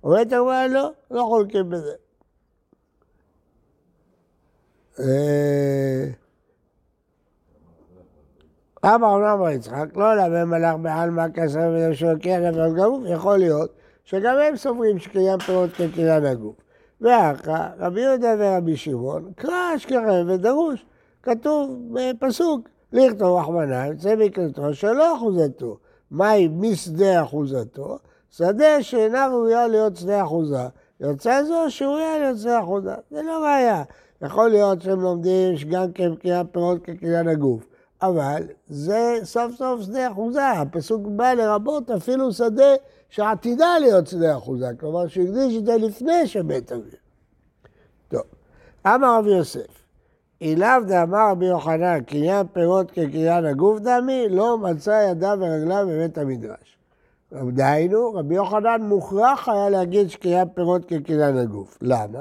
אומרת 0.03 0.33
הגמרא, 0.33 0.67
לא, 0.67 0.91
לא 1.11 1.23
חולקים 1.29 1.69
בזה. 1.69 1.93
אמר 8.85 9.21
רב 9.23 9.47
יצחק, 9.55 9.85
לא 9.95 10.15
למה 10.15 10.45
מלאך 10.45 10.75
בעלמא 10.81 11.25
כסר 11.33 11.59
ודם 11.59 11.93
שלוקח 11.93 12.37
לבן 12.41 12.75
גוף, 12.75 13.03
יכול 13.05 13.37
להיות 13.37 13.71
שגם 14.03 14.35
הם 14.47 14.55
סוברים 14.55 14.99
שקיים 14.99 15.39
פירות 15.39 15.69
כקניין 15.73 16.25
הגוף. 16.25 16.55
ואחר 17.01 17.65
רבי 17.79 18.01
יהודה 18.01 18.35
ורבי 18.39 18.77
שמעון, 18.77 19.31
קרא 19.35 19.75
אשכחם 19.75 20.25
ודרוש, 20.27 20.85
כתוב 21.23 21.79
בפסוק, 21.93 22.69
לכתוב 22.93 23.39
רחמנא, 23.39 23.85
יוצא 23.87 24.15
מקלטו 24.15 24.73
שלא 24.73 25.17
אחוזתו. 25.17 25.77
מהי 26.11 26.47
משדה 26.47 27.23
אחוזתו? 27.23 27.97
שדה 28.31 28.83
שאינה 28.83 29.27
ראויה 29.27 29.67
להיות 29.67 29.95
שדה 29.95 30.23
אחוזה. 30.23 30.67
יוצא 30.99 31.43
זו 31.43 31.65
שראויה 31.69 32.19
להיות 32.19 32.37
שדה 32.37 32.59
אחוזה. 32.59 32.93
זה 33.11 33.21
לא 33.21 33.43
ראייה. 33.43 33.83
יכול 34.21 34.49
להיות 34.49 34.81
שהם 34.81 35.01
לומדים 35.01 35.57
שגם 35.57 35.91
כן 35.91 36.15
קריאת 36.15 36.45
פירות 36.51 36.83
כקריאת 36.83 37.27
הגוף, 37.27 37.65
אבל 38.03 38.43
זה 38.67 39.19
סוף 39.23 39.51
סוף 39.55 39.81
שדה 39.81 40.11
אחוזה, 40.11 40.49
הפסוק 40.49 41.01
בא 41.07 41.33
לרבות 41.33 41.91
אפילו 41.91 42.31
שדה 42.31 42.73
שעתידה 43.09 43.79
להיות 43.79 44.07
שדה 44.07 44.37
אחוזה, 44.37 44.67
כלומר 44.79 45.07
שהקדיש 45.07 45.57
את 45.57 45.65
זה 45.65 45.77
לפני 45.77 46.27
שבית 46.27 46.71
אביו. 46.71 46.91
טוב, 48.07 48.21
אמר 48.87 49.17
רבי 49.19 49.29
יוסף, 49.29 49.83
אילאו 50.41 50.83
דאמר 50.87 51.31
רבי 51.31 51.45
יוחנן, 51.45 51.99
קניין 52.01 52.47
פירות 52.53 52.91
כקניין 52.91 53.45
הגוף 53.45 53.79
דמי, 53.79 54.29
לא 54.29 54.57
מצא 54.57 55.07
ידיו 55.11 55.37
ורגליו 55.41 55.85
בבית 55.89 56.17
המדרש. 56.17 56.77
דהיינו, 57.31 58.13
רבי 58.13 58.35
יוחנן 58.35 58.81
מוכרח 58.81 59.49
היה 59.49 59.69
להגיד 59.69 60.09
שקניין 60.09 60.47
פירות 60.53 60.85
כקניין 60.85 61.37
הגוף. 61.37 61.77
למה? 61.81 62.19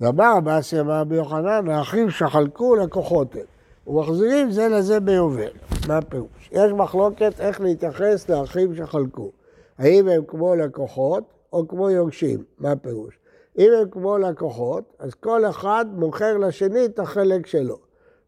ואמר 0.00 0.36
רבי 0.36 0.58
אסי 0.58 0.80
אמר 0.80 1.00
רבי 1.00 1.16
יוחנן, 1.16 1.68
האחים 1.68 2.10
שחלקו 2.10 2.76
לקוחות 2.76 3.34
הם, 3.34 3.55
ומחזירים 3.86 4.50
זה 4.50 4.68
לזה 4.68 5.00
ביובל. 5.00 5.50
מה 5.88 5.98
הפירוש? 5.98 6.50
יש 6.52 6.72
מחלוקת 6.72 7.40
איך 7.40 7.60
להתייחס 7.60 8.28
לאחים 8.28 8.74
שחלקו. 8.74 9.30
האם 9.78 10.08
הם 10.08 10.22
כמו 10.26 10.54
לקוחות 10.54 11.24
או 11.52 11.68
כמו 11.68 11.90
יורשים? 11.90 12.44
מה 12.58 12.72
הפירוש? 12.72 13.18
אם 13.58 13.70
הם 13.80 13.90
כמו 13.90 14.18
לקוחות, 14.18 14.96
אז 14.98 15.14
כל 15.14 15.44
אחד 15.44 15.86
מוכר 15.92 16.36
לשני 16.36 16.84
את 16.84 16.98
החלק 16.98 17.46
שלו. 17.46 17.78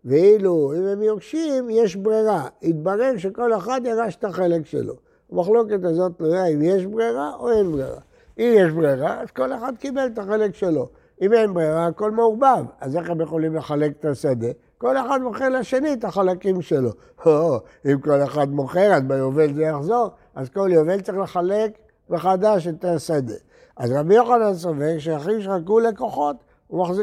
ואילו 0.05 0.73
אם 0.77 0.87
הם 0.87 1.03
יורשים, 1.03 1.71
יש 1.71 1.97
ברירה. 1.97 2.49
יתברר 2.63 3.17
שכל 3.17 3.55
אחד 3.55 3.81
ירש 3.85 4.17
את 4.17 4.25
החלק 4.25 4.67
שלו. 4.67 4.95
המחלוקת 5.33 5.85
הזאת 5.85 6.13
תלויה 6.19 6.47
אם 6.47 6.63
יש 6.63 6.87
ברירה 6.87 7.35
או 7.39 7.51
אין 7.51 7.73
ברירה. 7.73 8.01
אם 8.39 8.53
יש 8.57 8.73
ברירה, 8.73 9.21
אז 9.21 9.31
כל 9.31 9.53
אחד 9.53 9.73
קיבל 9.79 10.07
את 10.13 10.19
החלק 10.19 10.55
שלו. 10.55 10.89
אם 11.23 11.33
אין 11.33 11.55
ברירה, 11.55 11.87
הכל 11.87 12.11
מעורבב. 12.11 12.65
אז 12.81 12.97
איך 12.97 13.11
הם 13.11 13.21
יכולים 13.21 13.55
לחלק 13.55 13.93
את 14.01 14.05
השדה? 14.05 14.49
כל 14.79 14.97
אחד 14.97 15.23
מוכר 15.23 15.49
לשני 15.49 15.93
את 15.93 16.05
החלקים 16.05 16.63
שלו. 16.63 16.91
או, 17.27 17.59
אם 17.87 18.01
כל 18.01 18.23
אחד 18.23 18.51
מוכר, 18.51 18.95
אז 18.95 19.03
ביובל 19.03 19.55
זה 19.55 19.63
יחזור, 19.63 20.11
אז 20.35 20.49
כל 20.49 20.69
יובל 20.73 21.01
צריך 21.01 21.19
לחלק 21.19 21.79
מחדש 22.11 22.67
את 22.67 22.85
השדה. 22.85 23.35
אז 23.77 23.93
רבי 23.93 24.15
יוחנן 24.15 24.55
סובר 24.55 24.99
שאחים 24.99 25.41
שחלקו 25.41 25.81
לקוחות, 25.81 26.37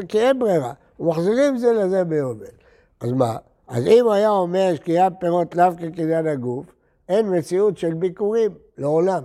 כי 0.08 0.20
אין 0.20 0.38
ברירה, 0.38 0.72
ומחזירים 1.00 1.56
זה 1.56 1.72
לזה 1.72 2.04
ביובל. 2.04 2.46
אז 3.00 3.12
מה? 3.12 3.36
אז 3.68 3.86
אם 3.86 4.08
היה 4.08 4.30
אומר 4.30 4.74
שקריאת 4.74 5.12
פירות 5.20 5.54
לאו 5.54 5.72
כקניין 5.78 6.26
הגוף, 6.26 6.66
אין 7.08 7.38
מציאות 7.38 7.78
של 7.78 7.94
ביקורים, 7.94 8.50
לעולם. 8.78 9.22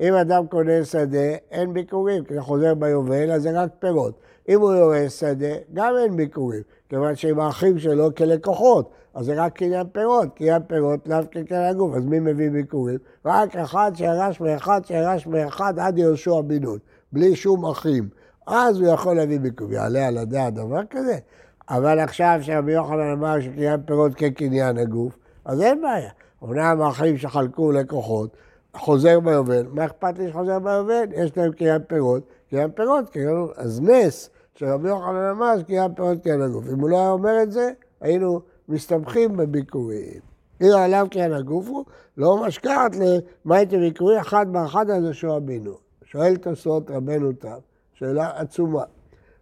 אם 0.00 0.14
אדם 0.14 0.46
קונה 0.46 0.84
שדה, 0.84 1.34
אין 1.50 1.72
ביקורים, 1.72 2.24
כי 2.24 2.34
זה 2.34 2.40
חוזר 2.40 2.74
ביובל, 2.74 3.30
אז 3.30 3.42
זה 3.42 3.62
רק 3.62 3.70
פירות. 3.78 4.20
אם 4.48 4.60
הוא 4.60 4.72
יורש 4.72 5.12
שדה, 5.12 5.54
גם 5.74 5.94
אין 6.02 6.16
ביקורים, 6.16 6.62
כיוון 6.88 7.16
שהם 7.16 7.40
האחים 7.40 7.78
שלו 7.78 8.14
כלקוחות, 8.14 8.90
אז 9.14 9.26
זה 9.26 9.34
רק 9.34 9.52
קניין 9.52 9.86
פירות, 9.92 10.28
קניין 10.36 10.62
פירות 10.66 11.08
לאו 11.08 11.18
כקניין 11.30 11.62
הגוף, 11.62 11.94
אז 11.94 12.04
מי 12.04 12.20
מביא 12.20 12.50
ביקורים? 12.50 12.98
רק 13.24 13.56
אחד 13.56 13.92
שירש 13.94 14.40
מאחד 14.40 14.84
שירש 14.84 15.26
מאחד 15.26 15.78
עד 15.78 15.98
יהושע 15.98 16.40
בן 16.40 16.62
נון, 16.62 16.78
בלי 17.12 17.36
שום 17.36 17.66
אחים. 17.66 18.08
אז 18.46 18.80
הוא 18.80 18.88
יכול 18.88 19.16
להביא 19.16 19.40
ביקורים. 19.40 19.72
יעלה 19.72 20.06
על 20.06 20.18
הדעת 20.18 20.54
דבר 20.54 20.80
כזה? 20.90 21.18
אבל 21.68 21.98
עכשיו 21.98 22.38
שרבי 22.42 22.72
יוחנן 22.72 23.12
אמר 23.12 23.40
שקניין 23.40 23.80
פירות 23.86 24.14
כקניין 24.14 24.78
הגוף, 24.78 25.18
אז 25.44 25.60
אין 25.60 25.82
בעיה. 25.82 26.10
אמנם 26.44 26.82
האחים 26.82 27.18
שחלקו 27.18 27.72
לקוחות, 27.72 28.36
חוזר 28.78 29.20
ביובל, 29.20 29.66
מה 29.70 29.84
אכפת 29.84 30.18
לי 30.18 30.30
שחוזר 30.30 30.58
ביובל? 30.58 31.04
יש 31.12 31.36
להם 31.36 31.52
קניין 31.52 31.82
פירות, 31.86 32.22
קניין 32.50 32.70
פירות, 32.70 33.10
קניין... 33.10 33.46
אז 33.56 33.80
נס 33.80 34.30
שרבי 34.54 34.88
יוחנן 34.88 35.30
אמר 35.30 35.58
שקניין 35.58 35.94
פירות 35.94 36.22
קניין 36.22 36.42
הגוף. 36.42 36.64
אם 36.72 36.80
הוא 36.80 36.90
לא 36.90 36.96
היה 36.96 37.10
אומר 37.10 37.42
את 37.42 37.52
זה, 37.52 37.70
היינו 38.00 38.40
מסתמכים 38.68 39.36
בביקורים. 39.36 40.20
אם 40.62 40.66
עליו 40.78 41.06
קניין 41.10 41.32
הגוף 41.32 41.68
הוא, 41.68 41.84
לא 42.16 42.46
משכחת 42.46 42.96
למה 42.96 43.56
הייתם 43.56 43.80
ביקורי 43.80 44.20
אחד 44.20 44.52
באחד 44.52 44.90
הזה 44.90 45.14
שהוא 45.14 45.36
אבינו. 45.36 45.72
שואל 46.04 46.36
תוספות 46.36 46.90
רבנו 46.90 47.32
תם, 47.32 47.58
שאלה 47.92 48.30
עצומה. 48.34 48.82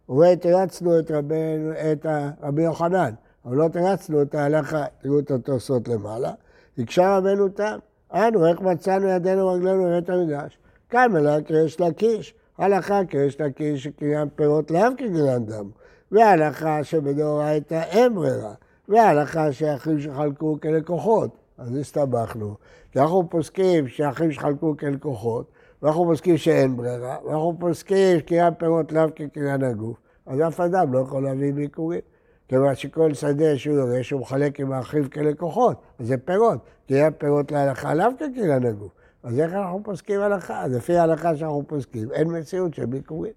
הוא 0.06 0.16
אומר, 0.16 0.34
תרצנו 0.34 0.98
את, 0.98 1.10
רבנו, 1.10 1.72
את 1.92 2.06
רבי 2.42 2.62
יוחנן, 2.62 3.14
אבל 3.44 3.56
לא 3.56 3.68
תרצנו 3.68 4.22
את 4.22 4.34
ההלכה, 4.34 4.84
תראו 5.02 5.18
את 5.18 5.30
התוספות 5.30 5.88
למעלה. 5.88 6.32
הקשה 6.78 7.16
רבנו 7.18 7.48
תם, 7.48 7.78
אנו, 8.12 8.46
איך 8.46 8.61
מצאנו 8.61 9.08
ידינו 9.08 9.49
רגלינו 9.49 9.84
בבית 9.84 10.11
המקדש? 10.11 10.58
אלא 10.94 11.40
קרש 11.40 11.80
לקיש, 11.80 12.34
הלכה 12.58 13.04
קרש 13.04 13.40
לקיש 13.40 13.84
שקניין 13.84 14.28
פירות 14.37 14.70
לאו 14.70 14.80
כקניין 14.96 15.46
דם, 15.46 15.70
והלכה 16.12 16.84
שבדאורייתא 16.84 17.82
אין 17.82 18.14
ברירה, 18.14 18.54
והלכה 18.88 19.52
שאחים 19.52 20.00
שחלקו 20.00 20.56
כלקוחות. 20.62 21.30
אז 21.58 21.76
הסתבכנו, 21.76 22.54
כי 22.92 22.99
אנחנו 23.00 23.30
פוסקים 23.30 23.88
שאחים 23.88 24.32
שחלקו 24.32 24.76
כלקוחות, 24.76 25.46
ואנחנו 25.82 26.04
פוסקים 26.04 26.37
שאין 26.37 26.76
ברירה, 26.76 27.16
ואנחנו 27.25 27.56
פוסקים 27.58 28.18
שקניין 28.18 28.54
פירות 28.54 28.92
לאו 28.92 29.08
כקניין 29.16 29.62
הגוף, 29.62 29.96
אז 30.26 30.40
אף 30.49 30.61
אדם 30.61 30.92
לא 30.92 30.99
יכול 30.99 31.23
להביא 31.25 31.52
ביקורים. 31.52 32.00
כיוון 32.48 32.74
שכל 32.74 33.14
שדה 33.14 33.58
שהוא 33.58 33.76
יורש, 33.76 34.10
הוא 34.10 34.20
מחלק 34.20 34.60
עם 34.60 34.72
האחיו 34.72 35.04
כלקוחות, 35.10 35.76
זה 35.98 36.16
פירות. 36.16 36.58
כי 36.86 36.94
היה 36.94 37.10
פירות 37.10 37.52
להלכה 37.52 37.94
לאו 37.94 38.06
כקניין 38.18 38.66
הגוף. 38.66 38.92
אז 39.22 39.40
איך 39.40 39.52
אנחנו 39.52 39.80
פוסקים 39.84 40.20
הלכה? 40.20 40.66
לפי 40.66 40.96
ההלכה 40.96 41.36
שאנחנו 41.36 41.64
פוסקים, 41.66 42.12
אין 42.12 42.38
מציאות 42.38 42.74
של 42.74 42.86
ביקורים. 42.86 43.32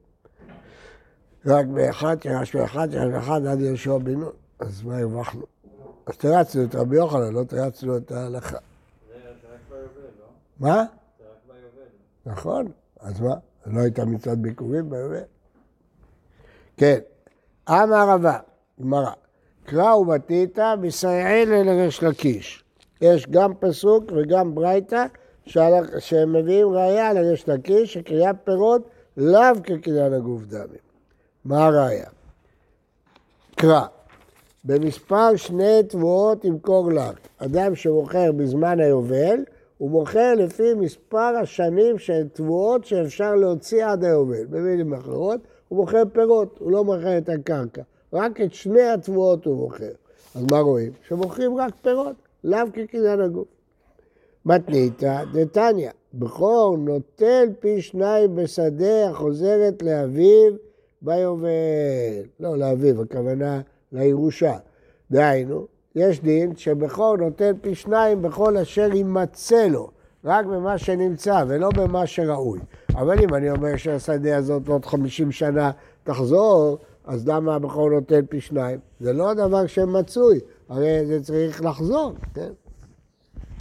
רק 1.45 1.65
באחד, 1.65 2.21
שירש 2.21 2.55
באחד, 2.55 2.91
שירש 2.91 3.13
באחד 3.13 3.45
עד 3.45 3.61
יהושע 3.61 3.97
בן 3.97 4.19
נון. 4.19 4.31
אז 4.59 4.83
מה 4.83 4.97
הרווחנו? 4.97 5.45
אז 6.05 6.17
תרצנו 6.17 6.63
את 6.63 6.75
רבי 6.75 6.95
יוחנן, 6.95 7.33
לא 7.33 7.43
תרצנו 7.43 7.97
את 7.97 8.11
ההלכה. 8.11 8.57
מה? 10.59 10.83
נכון, 12.25 12.71
אז 12.99 13.21
מה? 13.21 13.35
לא 13.65 13.81
הייתה 13.81 14.05
מצוות 14.05 14.37
ביקורים 14.37 14.89
ביובל? 14.89 15.21
כן. 16.77 16.99
אמר 17.69 18.09
רבא, 18.09 18.39
גמרא, 18.81 19.11
קרא 19.65 19.95
ובתיתא 19.95 20.75
מסייעילה 20.81 21.63
לריש 21.63 22.03
לקיש. 22.03 22.63
יש 23.01 23.27
גם 23.29 23.53
פסוק 23.59 24.03
וגם 24.15 24.55
ברייתא 24.55 25.05
שהם 25.99 26.33
מביאים 26.33 26.67
ראייה 26.67 27.13
לריש 27.13 27.49
לקיש, 27.49 27.93
שקריאת 27.93 28.35
פירות 28.43 28.89
לאו 29.17 29.63
כקניין 29.63 30.13
הגוף 30.13 30.41
דמים. 30.43 30.87
מה 31.45 31.65
הראייה? 31.65 32.09
קרא, 33.55 33.85
במספר 34.63 35.35
שני 35.35 35.83
תבואות 35.89 36.45
ימכור 36.45 36.91
לך. 36.91 37.17
אדם 37.37 37.75
שמוכר 37.75 38.31
בזמן 38.31 38.79
היובל, 38.79 39.43
הוא 39.77 39.91
מוכר 39.91 40.33
לפי 40.35 40.73
מספר 40.73 41.33
השנים 41.41 41.99
של 41.99 42.27
תבואות 42.33 42.85
שאפשר 42.85 43.35
להוציא 43.35 43.85
עד 43.85 44.03
היובל. 44.03 44.45
במילים 44.45 44.93
אחרות, 44.93 45.39
הוא 45.67 45.79
מוכר 45.79 46.03
פירות, 46.13 46.57
הוא 46.59 46.71
לא 46.71 46.83
מוכר 46.83 47.17
את 47.17 47.29
הקרקע. 47.29 47.81
רק 48.13 48.41
את 48.41 48.53
שני 48.53 48.81
התבואות 48.81 49.45
הוא 49.45 49.57
מוכר. 49.57 49.91
אז 50.35 50.45
מה 50.51 50.59
רואים? 50.59 50.91
שמוכרים 51.07 51.57
רק 51.57 51.73
פירות, 51.81 52.15
לאו 52.43 52.59
כקניין 52.73 53.19
הגוף. 53.21 53.47
מתניתא 54.45 55.23
דתניא, 55.33 55.89
בכור 56.13 56.77
נוטל 56.77 57.49
פי 57.59 57.81
שניים 57.81 58.35
בשדה 58.35 59.09
החוזרת 59.09 59.83
לאביו 59.83 60.53
ביובל. 61.01 61.47
לא 62.39 62.57
לאביו, 62.57 63.01
הכוונה 63.01 63.61
לירושה. 63.91 64.57
דהיינו, 65.11 65.65
יש 65.95 66.21
דין 66.21 66.55
שבכור 66.55 67.17
נותן 67.17 67.51
פי 67.61 67.75
שניים 67.75 68.21
בכל 68.21 68.57
אשר 68.57 68.89
יימצא 68.93 69.67
לו, 69.67 69.89
רק 70.25 70.45
במה 70.45 70.77
שנמצא 70.77 71.43
ולא 71.47 71.69
במה 71.75 72.07
שראוי. 72.07 72.59
אבל 72.95 73.19
אם 73.23 73.33
אני 73.35 73.51
אומר 73.51 73.77
שהשדה 73.77 74.37
הזאת 74.37 74.61
בעוד 74.61 74.85
50 74.85 75.31
שנה 75.31 75.71
תחזור, 76.03 76.77
אז 77.07 77.27
למה 77.27 77.55
הבכור 77.55 77.89
נותן 77.89 78.25
פי 78.25 78.41
שניים? 78.41 78.79
זה 78.99 79.13
לא 79.13 79.33
דבר 79.33 79.67
שמצוי, 79.67 80.39
הרי 80.69 81.05
זה 81.05 81.23
צריך 81.23 81.61
לחזור, 81.61 82.13
כן? 82.33 82.51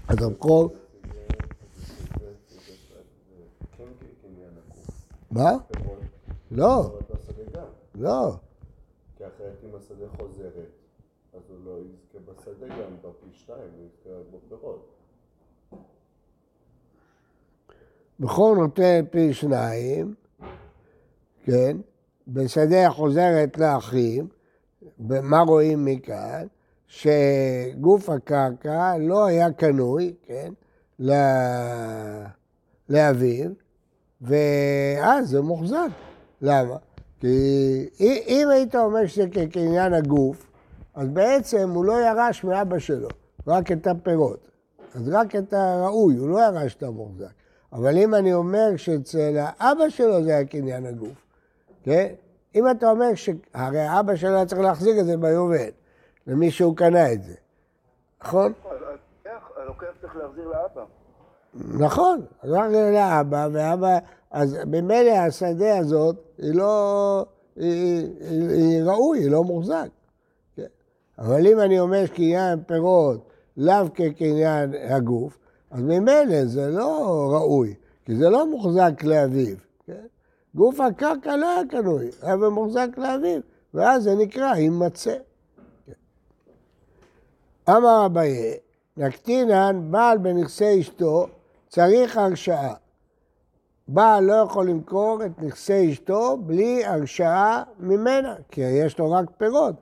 אז 0.08 0.22
הבכור... 0.22 0.68
מה? 5.30 5.50
לא, 6.50 6.98
גם. 7.52 7.64
לא. 7.94 8.32
כי 9.16 9.26
אחרת 9.26 9.56
אם 9.64 9.76
השדה 9.76 10.04
חוזרת, 10.16 10.70
אז 11.34 11.40
הוא 11.48 11.56
לא 11.64 11.78
יזכה 11.78 12.18
בשדה 12.32 12.68
גם 12.68 12.96
בפי 12.96 13.26
שתיים, 13.32 13.70
הוא 13.76 13.86
יזכה 13.86 14.36
בפירות. 14.36 14.92
בכור 18.20 18.54
נותן 18.54 19.04
פי 19.10 19.34
שניים, 19.34 20.14
כן, 21.44 21.76
בשדה 22.28 22.86
החוזרת 22.86 23.58
לאחים, 23.58 24.28
מה 24.98 25.40
רואים 25.40 25.84
מכאן? 25.84 26.46
שגוף 26.88 28.10
הקרקע 28.10 28.94
לא 28.98 29.26
היה 29.26 29.52
קנוי, 29.52 30.14
כן, 30.26 30.52
לאביו, 32.88 33.50
ואז 34.20 35.28
זה 35.28 35.40
מוחזק. 35.40 35.88
למה? 36.42 36.76
כי 37.20 37.28
אם- 38.28 38.48
היית 38.50 38.74
אומר 38.74 39.06
שזה 39.06 39.28
כקניין 39.32 39.92
הגוף, 39.94 40.46
אז 40.94 41.08
בעצם 41.08 41.70
הוא 41.70 41.84
לא 41.84 41.92
ירש 42.06 42.44
מאבא 42.44 42.78
שלו, 42.78 43.08
רק 43.46 43.72
את 43.72 43.86
הפירות. 43.86 44.48
אז 44.94 45.08
רק 45.08 45.36
את 45.36 45.52
הראוי, 45.52 46.16
הוא 46.16 46.28
לא 46.28 46.38
ירש 46.44 46.74
את 46.74 46.82
המוחזק. 46.82 47.26
אבל 47.72 47.98
אם 47.98 48.14
אני 48.14 48.34
אומר 48.34 48.76
שאצל 48.76 49.36
האבא 49.40 49.88
שלו 49.88 50.24
זה 50.24 50.30
היה 50.36 50.44
קניין 50.44 50.86
הגוף, 50.86 51.25
כן? 51.86 52.06
אם 52.54 52.70
אתה 52.70 52.90
אומר 52.90 53.14
ש... 53.14 53.30
הרי 53.54 53.80
האבא 53.80 54.16
שלו 54.16 54.34
היה 54.36 54.46
צריך 54.46 54.60
להחזיק 54.60 54.98
את 55.00 55.06
זה 55.06 55.16
ביובל, 55.16 55.70
למי 56.26 56.50
שהוא 56.50 56.76
קנה 56.76 57.12
את 57.12 57.22
זה, 57.22 57.34
נכון? 58.22 58.52
הלוקח 59.56 59.86
צריך 60.00 60.16
להחזיר 60.16 60.48
לאבא. 60.48 60.84
נכון, 61.54 62.20
רק 62.44 62.70
לאבא, 62.70 63.48
ואבא, 63.52 63.98
אז 64.30 64.58
ממילא 64.66 65.10
השדה 65.10 65.78
הזאת 65.78 66.16
היא 66.38 66.54
לא, 66.54 67.26
היא, 67.56 68.08
היא, 68.20 68.48
היא 68.48 68.82
ראוי, 68.82 69.18
היא 69.18 69.30
לא 69.30 69.44
מוחזק. 69.44 69.88
כן? 70.56 70.66
אבל 71.18 71.46
אם 71.46 71.60
אני 71.60 71.80
אומר 71.80 72.06
שקניין 72.06 72.62
פירות 72.66 73.28
לאו 73.56 73.94
כקניין 73.94 74.74
הגוף, 74.88 75.38
אז 75.70 75.82
ממילא 75.82 76.44
זה 76.44 76.70
לא 76.70 77.28
ראוי, 77.32 77.74
כי 78.04 78.16
זה 78.16 78.28
לא 78.28 78.50
מוחזק 78.50 79.04
לאביו. 79.04 79.65
גוף 80.56 80.80
הקרקע 80.80 81.36
לא 81.36 81.50
היה 81.50 81.62
קנוי, 81.70 82.10
היה 82.22 82.36
במוחזק 82.36 82.88
לאביו, 82.96 83.40
ואז 83.74 84.02
זה 84.02 84.14
נקרא 84.14 84.56
יימצא. 84.56 85.16
אמר 87.68 88.06
אביי, 88.06 88.54
נקטינן 88.96 89.86
בעל 89.90 90.18
בנכסי 90.18 90.80
אשתו 90.80 91.26
צריך 91.68 92.16
הרשאה. 92.16 92.74
בעל 93.88 94.24
לא 94.24 94.32
יכול 94.32 94.68
למכור 94.68 95.18
את 95.26 95.42
נכסי 95.42 95.92
אשתו 95.92 96.36
בלי 96.36 96.84
הרשאה 96.84 97.62
ממנה, 97.78 98.34
כי 98.48 98.60
יש 98.60 98.98
לו 98.98 99.10
רק 99.10 99.30
פירות. 99.38 99.74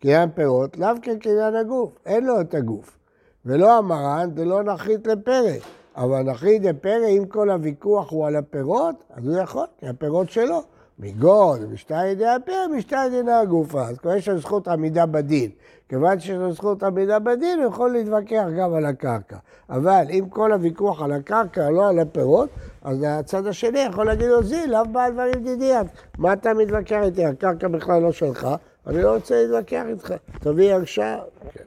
קניין 0.00 0.30
פירות, 0.30 0.76
לאו 0.76 0.94
כקניין 1.02 1.54
הגוף, 1.54 1.98
אין 2.06 2.24
לו 2.24 2.40
את 2.40 2.54
הגוף. 2.54 2.98
ולא 3.44 3.78
המרן 3.78 4.30
ולא 4.36 4.62
נחית 4.62 5.06
לפרא. 5.06 5.52
אבל 5.96 6.22
נחית 6.22 6.62
לפרא, 6.62 7.06
אם 7.08 7.24
כל 7.28 7.50
הוויכוח 7.50 8.10
הוא 8.10 8.26
על 8.26 8.36
הפירות, 8.36 8.94
אז 9.10 9.26
הוא 9.26 9.38
יכול, 9.38 9.66
כי 9.78 9.88
הפירות 9.88 10.30
שלו. 10.30 10.62
מגוד, 10.98 11.72
משתה 11.72 12.06
ידי 12.06 12.26
הפרא, 12.26 12.66
משתה 12.76 13.04
ידי 13.12 13.32
הגופה. 13.32 13.82
אז 13.82 13.98
כבר 13.98 14.16
יש 14.16 14.28
לו 14.28 14.38
זכות 14.38 14.68
עמידה 14.68 15.06
בדין. 15.06 15.50
כיוון 15.88 16.20
שיש 16.20 16.36
לו 16.36 16.52
זכות 16.52 16.82
עמידה 16.82 17.18
בדין, 17.18 17.58
הוא 17.58 17.68
יכול 17.68 17.92
להתווכח 17.92 18.44
גם 18.58 18.74
על 18.74 18.84
הקרקע. 18.84 19.36
אבל 19.70 20.04
אם 20.10 20.24
כל 20.30 20.52
הוויכוח 20.52 21.02
על 21.02 21.12
הקרקע, 21.12 21.70
לא 21.70 21.88
על 21.88 21.98
הפירות, 21.98 22.48
אז 22.82 23.04
הצד 23.08 23.46
השני 23.46 23.78
יכול 23.78 24.06
להגיד 24.06 24.26
לו, 24.26 24.42
זי, 24.42 24.66
לאו 24.66 24.84
בעל 24.92 25.12
דברים 25.12 25.44
דידיאן. 25.44 25.86
מה 26.18 26.32
אתה 26.32 26.54
מתווכח 26.54 27.00
איתי? 27.02 27.24
הקרקע 27.24 27.68
בכלל 27.68 28.02
לא 28.02 28.12
שלך, 28.12 28.48
אני 28.86 29.02
לא 29.02 29.14
רוצה 29.14 29.34
להתווכח 29.42 29.82
איתך. 29.88 30.14
תביא 30.40 30.74
הרשעה. 30.74 31.18
כן. 31.52 31.64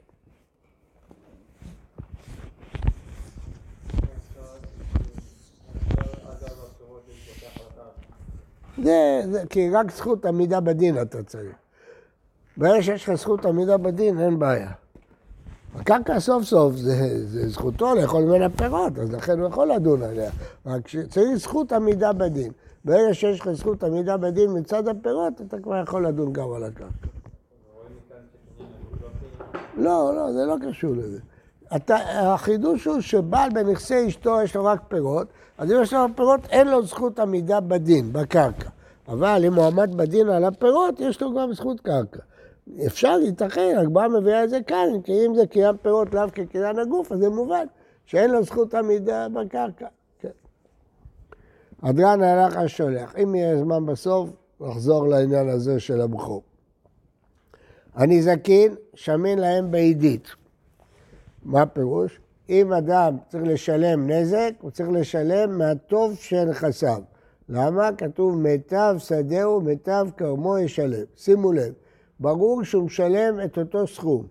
זה, 8.84 9.22
זה, 9.32 9.44
כי 9.50 9.70
רק 9.70 9.92
זכות 9.92 10.26
עמידה 10.26 10.60
בדין 10.60 11.02
אתה 11.02 11.24
צריך. 11.24 11.56
ברגע 12.58 12.84
שיש 12.84 13.04
לך 13.04 13.16
זכות 13.16 13.46
עמידה 13.46 13.78
בדין, 13.78 14.20
אין 14.20 14.40
בעיה. 14.40 14.72
הקרקע 15.76 16.20
סוף 16.20 16.44
סוף 16.44 16.76
זה, 16.76 17.28
זה 17.28 17.50
זכותו 17.50 17.96
לאכול 17.96 18.24
ממנה 18.24 18.50
פירות, 18.50 19.00
אז 19.00 19.12
לכן 19.12 19.40
הוא 19.40 19.48
יכול 19.48 19.72
לדון 19.72 20.04
עליה. 20.04 20.32
רק 20.66 20.88
שצריך 20.88 21.36
זכות 21.36 21.72
עמידה 21.72 22.14
בדין. 22.14 22.52
ברגע 22.86 23.14
שיש 23.14 23.40
לך 23.40 23.52
זכות 23.52 23.84
עמידה 23.84 24.18
בדין 24.18 24.58
מצד 24.58 24.88
הפירות, 24.88 25.42
אתה 25.42 25.60
כבר 25.60 25.82
יכול 25.84 26.08
לדון 26.08 26.34
גם 26.34 26.52
על 26.52 26.64
הקרקע. 26.64 27.08
לא, 29.78 30.16
לא, 30.16 30.32
זה 30.34 30.46
לא 30.46 30.56
קשור 30.68 30.94
לזה. 30.96 31.20
אתה, 31.76 31.96
החידוש 32.34 32.86
הוא 32.86 33.02
שבעל 33.02 33.50
בנכסי 33.50 34.08
אשתו 34.08 34.42
יש 34.44 34.56
לו 34.56 34.66
רק 34.66 34.82
פירות, 34.88 35.28
אז 35.58 35.72
אם 35.72 35.78
יש 35.82 35.94
לו 35.94 36.06
פירות 36.16 36.40
אין 36.50 36.68
לו 36.68 36.86
זכות 36.86 37.20
עמידה 37.20 37.60
בדין, 37.60 38.14
בקרקע. 38.14 38.70
אבל 39.08 39.42
אם 39.48 39.54
הוא 39.54 39.66
עמד 39.66 39.96
בדין 39.96 40.30
על 40.30 40.44
הפירות, 40.44 41.00
יש 41.00 41.22
לו 41.22 41.34
גם 41.34 41.54
זכות 41.54 41.82
קרקע. 41.82 42.20
אפשר, 42.86 43.18
ייתכן, 43.24 43.76
הגמרא 43.78 44.08
מביאה 44.08 44.44
את 44.44 44.50
זה 44.50 44.60
כאן, 44.68 44.88
כי 45.04 45.26
אם 45.26 45.36
זה 45.36 45.48
קניין 45.48 45.78
פירות 45.82 46.14
לאו 46.14 46.24
כקניין 46.34 46.80
הגוף, 46.80 47.12
אז 47.12 47.20
זה 47.20 47.30
מובן 47.30 47.66
שאין 48.06 48.32
לו 48.32 48.44
זכות 48.44 48.74
עמידה 48.74 49.28
בקרקע. 49.30 49.88
כן. 50.20 50.30
הלך 51.84 52.58
השולח. 52.58 53.16
אם 53.24 53.36
יהיה 53.36 53.58
זמן 53.58 53.86
בסוף, 53.86 54.30
נחזור 54.60 55.08
לעניין 55.08 55.50
הזה 55.50 55.80
של 55.80 56.02
הבכור. 56.02 56.42
הנזקין 57.96 58.76
שמין 58.94 59.40
להם 59.40 59.72
בעידית. 59.72 60.28
מה 61.48 61.62
הפירוש? 61.62 62.20
אם 62.50 62.74
אדם 62.74 63.18
צריך 63.30 63.44
לשלם 63.44 64.10
נזק, 64.10 64.52
הוא 64.62 64.72
צריך 64.72 64.90
לשלם 64.90 65.58
מהטוב 65.58 66.16
של 66.16 66.44
נכסיו. 66.46 67.02
למה? 67.50 67.90
כתוב 67.98 68.38
מיטב 68.38 68.96
שדהו, 68.98 69.62
מיטב 69.62 70.08
כרמו 70.18 70.58
ישלם. 70.58 71.06
שימו 71.16 71.54
לב, 71.54 71.74
ברור 72.20 72.64
שהוא 72.64 72.84
משלם 72.84 73.40
את 73.46 73.58
אותו 73.58 73.88
סכום. 73.88 74.26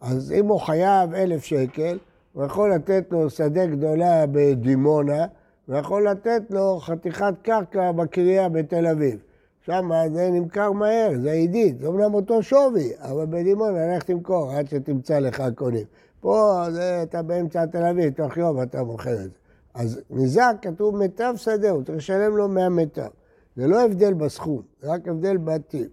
אז 0.00 0.32
אם 0.32 0.46
הוא 0.46 0.60
חייב 0.60 1.14
אלף 1.14 1.44
שקל, 1.44 1.98
הוא 2.32 2.44
יכול 2.44 2.74
לתת 2.74 3.04
לו 3.10 3.30
שדה 3.30 3.66
גדולה 3.66 4.24
בדימונה, 4.32 5.26
ויכול 5.68 6.08
לתת 6.08 6.42
לו 6.50 6.78
חתיכת 6.80 7.34
קרקע 7.42 7.92
בקריה 7.92 8.48
בתל 8.48 8.86
אביב. 8.86 9.18
שם 9.66 9.90
זה 10.14 10.30
נמכר 10.30 10.72
מהר, 10.72 11.10
זה 11.22 11.32
עידית, 11.32 11.80
זה 11.80 11.86
אומנם 11.86 12.14
אותו 12.14 12.42
שווי, 12.42 12.90
אבל 12.98 13.26
בדימונה 13.26 13.96
לך 13.96 14.02
תמכור 14.02 14.52
עד 14.52 14.68
שתמצא 14.68 15.18
לך 15.18 15.42
קונים. 15.54 15.84
פה 16.22 16.64
זה, 16.70 17.02
אתה 17.02 17.22
באמצע 17.22 17.66
תל 17.66 17.84
אביב, 17.84 18.12
תוך 18.12 18.36
יום 18.36 18.62
אתה 18.62 18.82
מוכר 18.82 19.14
את 19.14 19.30
זה. 19.30 19.38
אז 19.74 20.00
מזק 20.10 20.54
כתוב 20.62 20.96
מיטב 20.96 21.34
שדהו, 21.36 21.84
צריך 21.84 21.98
לשלם 21.98 22.36
לו 22.36 22.48
מהמיטב. 22.48 23.08
זה 23.56 23.66
לא 23.66 23.84
הבדל 23.84 24.14
בסכום, 24.14 24.62
זה 24.80 24.92
רק 24.92 25.08
הבדל 25.08 25.36
בטיב. 25.36 25.88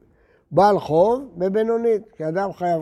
בעל 0.51 0.79
חוב 0.79 1.29
בבינונית, 1.37 2.11
כי 2.11 2.27
אדם 2.27 2.53
חייב... 2.53 2.81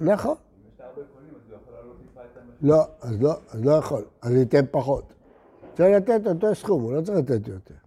נכון. 0.00 0.36
לא, 2.62 2.84
אז 3.00 3.22
לא, 3.22 3.32
אז 3.50 3.64
לא 3.64 3.72
יכול, 3.72 4.04
אז 4.22 4.32
ייתן 4.32 4.64
פחות. 4.70 5.04
צריך 5.74 5.96
לתת 5.96 6.26
אותו 6.26 6.54
סכום, 6.54 6.82
הוא 6.82 6.92
לא 6.92 7.00
צריך 7.00 7.18
לתת 7.18 7.48
יותר. 7.48 7.79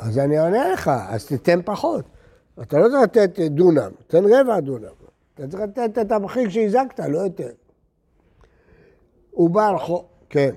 אז 0.00 0.18
אני 0.18 0.38
עונה 0.38 0.72
לך, 0.72 0.90
אז 1.08 1.26
תיתן 1.26 1.62
פחות. 1.64 2.04
אתה 2.62 2.78
לא 2.78 2.88
צריך 2.88 3.02
לתת 3.02 3.38
דונם, 3.40 3.90
תן 4.06 4.24
רבע 4.24 4.60
דונם. 4.60 4.86
אתה 5.34 5.48
צריך 5.48 5.62
לתת 5.62 5.98
את 5.98 6.12
המחיר 6.12 6.48
שהזקת, 6.48 7.00
לא 7.00 7.18
יותר. 7.18 7.50
הוא 9.30 9.50
בעל 9.50 9.78
חוב, 9.78 10.04
כן. 10.28 10.54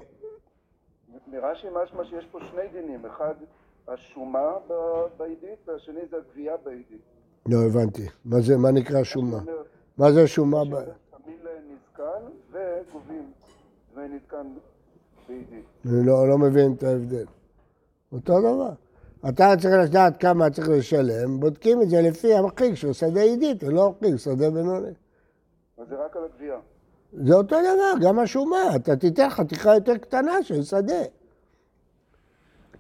נראה 1.28 1.52
משמע 1.84 2.06
שיש 2.06 2.26
פה 2.32 2.40
שני 2.52 2.68
דינים, 2.72 3.06
אחד 3.06 3.34
השומה 3.88 4.52
בעידית 5.18 5.68
והשני 5.68 6.02
זה 6.12 6.18
הגבייה 6.18 6.54
בעידית. 6.66 7.02
לא 7.46 7.58
הבנתי. 7.68 8.08
מה 8.26 8.42
זה, 8.42 8.58
מה 8.58 8.72
נקרא 8.72 9.04
שומה? 9.04 9.38
מה 9.98 10.12
זה 10.12 10.28
שומה? 10.28 10.66
ב... 10.66 10.70
שמים 10.70 11.38
לנזקן 11.44 12.26
וגובים 12.52 13.32
דמי 13.94 14.08
נזקן 14.08 14.48
בעידית. 15.28 15.66
אני 15.86 16.08
לא, 16.08 16.30
לא 16.30 16.38
מבין 16.38 16.74
את 16.74 16.84
ההבדל. 16.84 17.26
אותו 18.12 18.40
דבר. 18.40 18.83
אתה 19.30 19.54
צריך 19.62 19.74
לדעת 19.84 20.22
כמה 20.22 20.50
צריך 20.50 20.70
לשלם, 20.70 21.40
בודקים 21.40 21.82
את 21.82 21.90
זה 21.90 22.02
לפי 22.02 22.34
המחיר 22.34 22.76
של 22.76 22.94
שדה 22.94 23.22
עידית, 23.22 23.64
ולא 23.64 23.94
מחיר 24.02 24.18
שדה 24.18 24.50
בינוני. 24.50 24.88
אז 25.78 25.88
זה 25.90 25.96
רק 26.06 26.16
על 26.16 26.24
הגבייה. 26.24 26.58
זה 27.14 27.34
אותו 27.34 27.56
דבר, 27.60 28.08
גם 28.08 28.20
השומה, 28.20 28.76
אתה 28.76 28.96
תיתן 28.96 29.30
חתיכה 29.30 29.76
יותר 29.76 29.98
קטנה 29.98 30.44
של 30.44 30.64
שדה. 30.64 31.04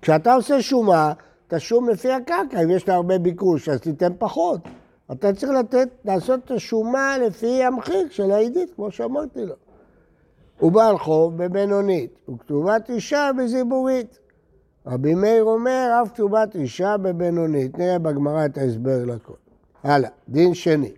כשאתה 0.01 0.33
עושה 0.33 0.61
שומה, 0.61 1.13
אתה 1.47 1.59
שום 1.59 1.89
לפי 1.89 2.11
הקרקע, 2.11 2.63
אם 2.63 2.69
יש 2.69 2.87
לה 2.87 2.95
הרבה 2.95 3.17
ביקוש, 3.17 3.69
אז 3.69 3.81
תיתן 3.81 4.11
פחות. 4.19 4.61
אתה 5.11 5.33
צריך 5.33 5.51
לתת, 5.51 5.89
לעשות 6.05 6.39
את 6.45 6.51
השומה 6.51 7.17
לפי 7.17 7.63
המחיר 7.63 8.07
של 8.09 8.31
העידית, 8.31 8.73
כמו 8.75 8.91
שאמרתי 8.91 9.45
לו. 9.45 9.55
הוא 10.59 10.71
בעל 10.71 10.97
חוב 10.97 11.37
בבינונית, 11.37 12.29
וכתובת 12.29 12.89
אישה 12.89 13.29
בזיבורית. 13.37 14.19
רבי 14.87 15.13
מאיר 15.15 15.43
אומר, 15.43 16.01
אף 16.03 16.13
כתובת 16.13 16.55
אישה 16.55 16.97
בבינונית. 16.97 17.77
נראה 17.77 17.99
בגמרא 17.99 18.45
את 18.45 18.57
ההסבר 18.57 19.05
לכל. 19.05 19.33
הלאה, 19.83 20.09
דין 20.29 20.53
שני. 20.53 20.91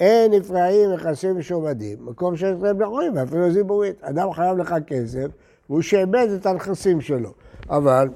אין 0.00 0.32
נפרעים, 0.32 0.92
נכסים 0.92 1.36
ושעובדים, 1.36 1.98
מקום 2.00 2.36
שיש 2.36 2.56
להם 2.62 2.82
נכונים, 2.82 3.16
ואפילו 3.16 3.50
זיבורית. 3.50 4.04
אדם 4.04 4.32
חייב 4.32 4.58
לך 4.58 4.74
כסף, 4.86 5.26
והוא 5.70 5.82
שעבד 5.82 6.26
את 6.36 6.46
הנכסים 6.46 7.00
שלו. 7.00 7.32
אבל 7.70 8.08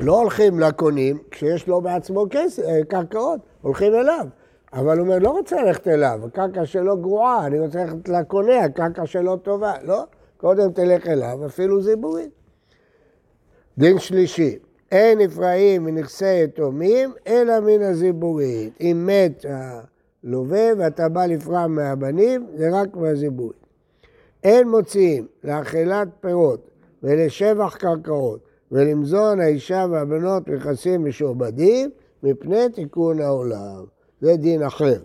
לא 0.00 0.20
הולכים 0.20 0.60
לקונים 0.60 1.18
כשיש 1.30 1.68
לו 1.68 1.80
בעצמו 1.80 2.26
כסף, 2.30 2.62
אה, 2.62 2.84
קרקעות, 2.88 3.40
הולכים 3.62 3.94
אליו. 3.94 4.26
אבל 4.72 4.98
הוא 4.98 5.06
אומר, 5.06 5.18
לא 5.18 5.30
רוצה 5.30 5.62
ללכת 5.62 5.88
אליו, 5.88 6.20
הקרקע 6.26 6.66
שלו 6.66 6.96
גרועה, 6.96 7.46
אני 7.46 7.60
רוצה 7.60 7.84
ללכת 7.84 8.08
לקונה, 8.08 8.60
הקרקע 8.64 9.06
שלו 9.06 9.36
טובה. 9.36 9.72
לא, 9.82 10.04
קודם 10.36 10.72
תלך 10.72 11.06
אליו, 11.06 11.46
אפילו 11.46 11.82
זיבורית. 11.82 12.43
דין 13.78 13.98
שלישי, 13.98 14.58
אין 14.92 15.18
נפרעים 15.18 15.84
מנכסי 15.84 16.44
יתומים, 16.44 17.12
אלא 17.26 17.60
מן 17.60 17.82
הזיבורית. 17.82 18.72
אם 18.80 19.06
מת 19.06 19.44
הלווה 19.48 20.70
ואתה 20.78 21.08
בא 21.08 21.26
לפרע 21.26 21.66
מהבנים, 21.66 22.46
זה 22.56 22.68
רק 22.72 22.96
מהזיבורית. 22.96 23.64
אין 24.44 24.68
מוציאים 24.68 25.26
לאכילת 25.44 26.08
פירות 26.20 26.70
ולשבח 27.02 27.76
קרקעות 27.76 28.40
ולמזון 28.72 29.40
האישה 29.40 29.86
והבנות 29.90 30.48
נכסים 30.48 31.04
משועבדים 31.04 31.90
מפני 32.22 32.68
תיקון 32.74 33.20
העולם. 33.20 33.84
זה 34.20 34.36
דין 34.36 34.62
אחר. 34.62 34.98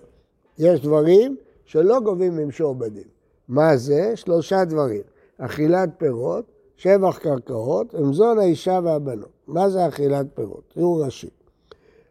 יש 0.57 0.81
דברים 0.81 1.35
שלא 1.65 1.99
גובים 1.99 2.37
ממשועבדים. 2.37 3.07
מה 3.47 3.77
זה? 3.77 4.15
שלושה 4.15 4.65
דברים. 4.65 5.01
אכילת 5.37 5.89
פירות, 5.97 6.45
שבח 6.79 7.17
קרקעות 7.17 7.95
ומזון 7.95 8.39
האישה 8.39 8.79
והבנות. 8.83 9.29
מה 9.47 9.69
זה 9.69 9.87
אכילת 9.87 10.25
פירות? 10.33 10.63
תראו 10.73 10.95
ראשי. 10.95 11.29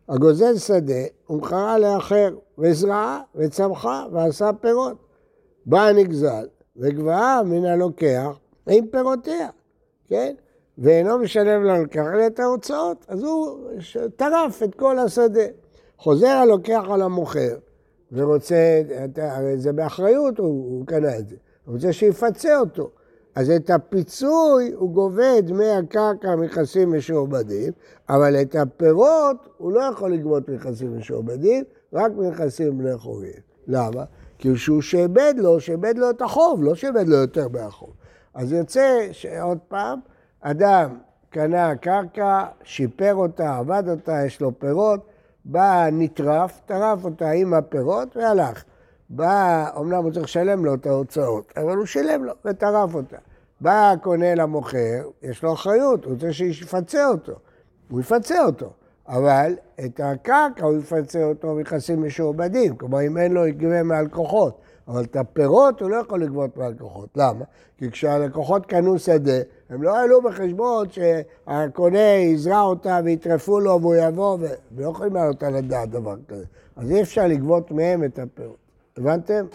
הגוזל 0.09 0.57
שדה 0.57 1.03
ומכרה 1.31 1.79
לאחר, 1.79 2.37
וזרעה 2.59 3.21
וצמחה 3.35 4.07
ועשה 4.13 4.51
פירות. 4.61 4.97
בא 5.67 5.81
הנגזל 5.81 6.47
וגבהה 6.77 7.43
מן 7.43 7.65
הלוקח 7.65 8.39
עם 8.69 8.87
פירותיה, 8.87 9.49
כן? 10.09 10.35
ואינו 10.79 11.19
משלם 11.19 11.65
לנו 11.65 11.85
לקח 11.85 12.05
אלא 12.15 12.27
את 12.27 12.41
ההוצאות, 12.41 13.05
אז 13.09 13.23
הוא 13.23 13.59
טרף 14.17 14.63
את 14.63 14.75
כל 14.75 14.99
השדה. 14.99 15.47
חוזר 15.99 16.29
הלוקח 16.29 16.83
על 16.91 17.03
המוכר 17.03 17.57
ורוצה, 18.13 18.83
הרי 19.17 19.59
זה 19.59 19.73
באחריות, 19.73 20.39
הוא, 20.39 20.47
הוא 20.47 20.87
קנה 20.87 21.19
את 21.19 21.29
זה, 21.29 21.37
הוא 21.67 21.75
רוצה 21.75 21.93
שיפצה 21.93 22.59
אותו. 22.59 22.91
אז 23.35 23.51
את 23.51 23.71
הפיצוי 23.71 24.73
הוא 24.75 24.91
גובה 24.91 25.41
דמי 25.41 25.71
הקרקע 25.71 26.37
מכסים 26.37 26.93
משועבדים, 26.93 27.73
אבל 28.09 28.43
את 28.43 28.55
הפירות 28.55 29.49
הוא 29.57 29.73
לא 29.73 29.81
יכול 29.81 30.13
לגבות 30.13 30.49
מכסים 30.49 30.99
משועבדים, 30.99 31.65
רק 31.93 32.13
מכסים 32.17 32.79
בני 32.79 32.97
חורים. 32.97 33.41
למה? 33.67 34.05
כי 34.39 34.55
כשהוא 34.55 34.83
שעבד 34.83 35.35
לו, 35.37 35.61
שעבד 35.61 35.99
לו 35.99 36.11
את 36.11 36.23
החוב, 36.23 36.63
לא 36.63 36.75
שעבד 36.75 37.09
לו 37.09 37.17
יותר 37.17 37.49
מהחוב. 37.49 37.91
אז 38.35 38.53
יוצא 38.53 39.09
שעוד 39.13 39.59
פעם, 39.69 40.01
אדם 40.41 40.99
קנה 41.31 41.77
קרקע, 41.77 42.45
שיפר 42.65 43.15
אותה, 43.15 43.57
עבד 43.57 43.83
אותה, 43.89 44.13
יש 44.27 44.41
לו 44.41 44.59
פירות, 44.59 45.01
בא 45.45 45.87
נטרף, 45.93 46.61
טרף 46.67 47.05
אותה 47.05 47.31
עם 47.31 47.55
הפירות 47.55 48.17
והלך. 48.17 48.65
בא, 49.11 49.71
אמנם 49.77 50.03
הוא 50.03 50.13
צריך 50.13 50.25
לשלם 50.25 50.65
לו 50.65 50.75
את 50.75 50.87
ההוצאות, 50.87 51.53
אבל 51.57 51.77
הוא 51.77 51.87
שילם 51.87 52.25
לו 52.25 52.33
וטרף 52.45 52.95
אותה. 52.95 53.17
בא 53.61 53.91
הקונה 53.91 54.35
למוכר, 54.35 55.09
יש 55.23 55.43
לו 55.43 55.53
אחריות, 55.53 56.05
הוא 56.05 56.13
רוצה 56.13 56.33
שיפצה 56.33 57.07
אותו. 57.07 57.33
הוא 57.91 58.01
יפצה 58.01 58.45
אותו, 58.45 58.71
אבל 59.09 59.55
את 59.85 60.01
הקרקע 60.05 60.65
הוא 60.65 60.79
יפצה 60.79 61.25
אותו 61.25 61.55
מכסים 61.55 62.03
משועבדים, 62.03 62.77
כלומר 62.77 63.07
אם 63.07 63.19
אין 63.19 63.33
לו 63.33 63.47
יגבה 63.47 63.83
מהלקוחות. 63.83 64.61
אבל 64.89 65.05
את 65.05 65.17
הפירות 65.17 65.83
הוא 65.83 65.91
לא 65.91 65.97
יכול 65.97 66.23
לגבות 66.23 66.57
מהלקוחות. 66.57 67.09
למה? 67.17 67.45
כי 67.79 67.91
כשהלקוחות 67.91 68.67
קנו 68.67 68.99
שדה, 68.99 69.41
הם 69.71 69.83
לא 69.83 69.97
העלו 69.97 70.23
בחשבון 70.23 70.87
שהקונה 70.91 71.99
יזרע 71.99 72.61
אותה 72.61 73.01
ויטרפו 73.05 73.61
לו 73.61 73.81
והוא 73.81 73.95
יבוא, 73.95 74.39
ולא 74.77 74.91
יכולים 74.91 75.15
לעלות 75.15 75.43
על 75.43 75.57
הדעת 75.57 75.91
דבר 75.91 76.17
כזה. 76.29 76.45
אז 76.77 76.91
אי 76.91 77.03
אפשר 77.03 77.27
לגבות 77.27 77.71
מהם 77.71 78.05
את 78.05 78.19
הפירות. 78.19 78.68
הבנתם? 78.99 79.47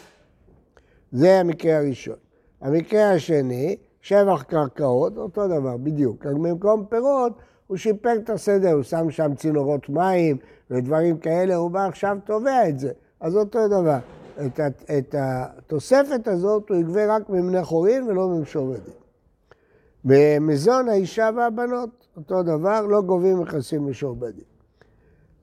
זה 1.11 1.39
המקרה 1.39 1.77
הראשון. 1.77 2.15
המקרה 2.61 3.11
השני, 3.11 3.75
שבח 4.01 4.43
קרקעות, 4.43 5.17
אותו 5.17 5.47
דבר, 5.47 5.77
בדיוק. 5.77 6.25
רק 6.25 6.33
במקום 6.33 6.85
פירות, 6.89 7.33
הוא 7.67 7.77
שיפר 7.77 8.13
את 8.15 8.29
הסדר, 8.29 8.71
הוא 8.71 8.83
שם 8.83 9.11
שם 9.11 9.35
צינורות 9.35 9.89
מים 9.89 10.37
ודברים 10.71 11.17
כאלה, 11.17 11.55
הוא 11.55 11.71
בא 11.71 11.85
עכשיו 11.85 12.17
תובע 12.25 12.69
את 12.69 12.79
זה. 12.79 12.91
אז 13.19 13.35
אותו 13.35 13.67
דבר. 13.67 13.97
את, 14.45 14.59
את 14.99 15.15
התוספת 15.17 16.27
הזאת 16.27 16.69
הוא 16.69 16.77
יגבה 16.77 17.15
רק 17.15 17.29
מבני 17.29 17.63
חורין 17.63 18.03
ולא 18.03 18.27
ממשורדים. 18.27 18.93
במזון 20.05 20.89
האישה 20.89 21.29
והבנות, 21.35 21.89
אותו 22.17 22.43
דבר, 22.43 22.81
לא 22.81 23.01
גובים 23.01 23.39
מכסים 23.39 23.89
משועבדים. 23.89 24.43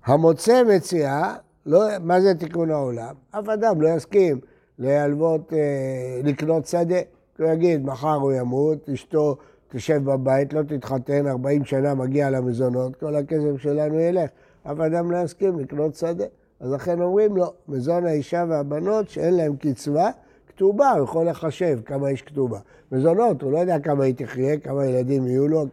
המוצא 0.05 0.63
מציאה, 0.65 1.35
לא, 1.67 1.81
מה 2.01 2.21
זה 2.21 2.35
תיקון 2.35 2.71
העולם? 2.71 3.15
אף 3.31 3.49
אדם 3.49 3.81
לא 3.81 3.89
יסכים 3.89 4.41
להלוות, 4.79 5.53
אה, 5.53 6.21
לקנות 6.25 6.67
שדה. 6.67 7.01
הוא 7.39 7.49
יגיד, 7.49 7.85
מחר 7.85 8.15
הוא 8.15 8.33
ימות, 8.33 8.89
אשתו 8.89 9.37
תשב 9.69 10.05
בבית, 10.05 10.53
לא 10.53 10.63
תתחתן, 10.63 11.27
40 11.27 11.65
שנה 11.65 11.95
מגיע 11.95 12.31
למזונות, 12.31 12.97
כל 12.97 13.17
הכסף 13.17 13.57
שלנו 13.59 14.01
ילך. 14.01 14.31
אף 14.63 14.81
אדם 14.81 15.11
לא 15.11 15.19
יסכים 15.19 15.59
לקנות 15.59 15.95
שדה. 15.95 16.25
אז 16.61 16.73
לכן 16.73 17.01
אומרים 17.01 17.37
לו, 17.37 17.53
מזון 17.69 18.07
האישה 18.07 18.45
והבנות 18.49 19.09
שאין 19.09 19.35
להם 19.35 19.57
קצבה, 19.57 20.11
כתובה, 20.49 20.91
הוא 20.91 21.05
יכול 21.05 21.29
לחשב 21.29 21.79
כמה 21.85 22.11
יש 22.11 22.23
כתובה. 22.23 22.59
מזונות, 22.93 23.43
הוא 23.43 23.53
לא 23.53 23.59
יודע 23.59 23.79
כמה 23.79 24.05
היא 24.05 24.15
תחיה, 24.15 24.59
כמה 24.59 24.87
ילדים 24.87 25.27
יהיו 25.27 25.49
לו, 25.49 25.65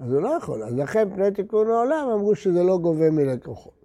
אז 0.00 0.12
הוא 0.12 0.20
לא 0.22 0.28
יכול. 0.28 0.62
אז 0.62 0.74
לכן 0.74 1.08
פני 1.14 1.30
תיקון 1.30 1.70
העולם 1.70 2.08
אמרו 2.14 2.34
שזה 2.34 2.62
לא 2.62 2.78
גובה 2.78 3.10
מלקוחות. 3.10 3.75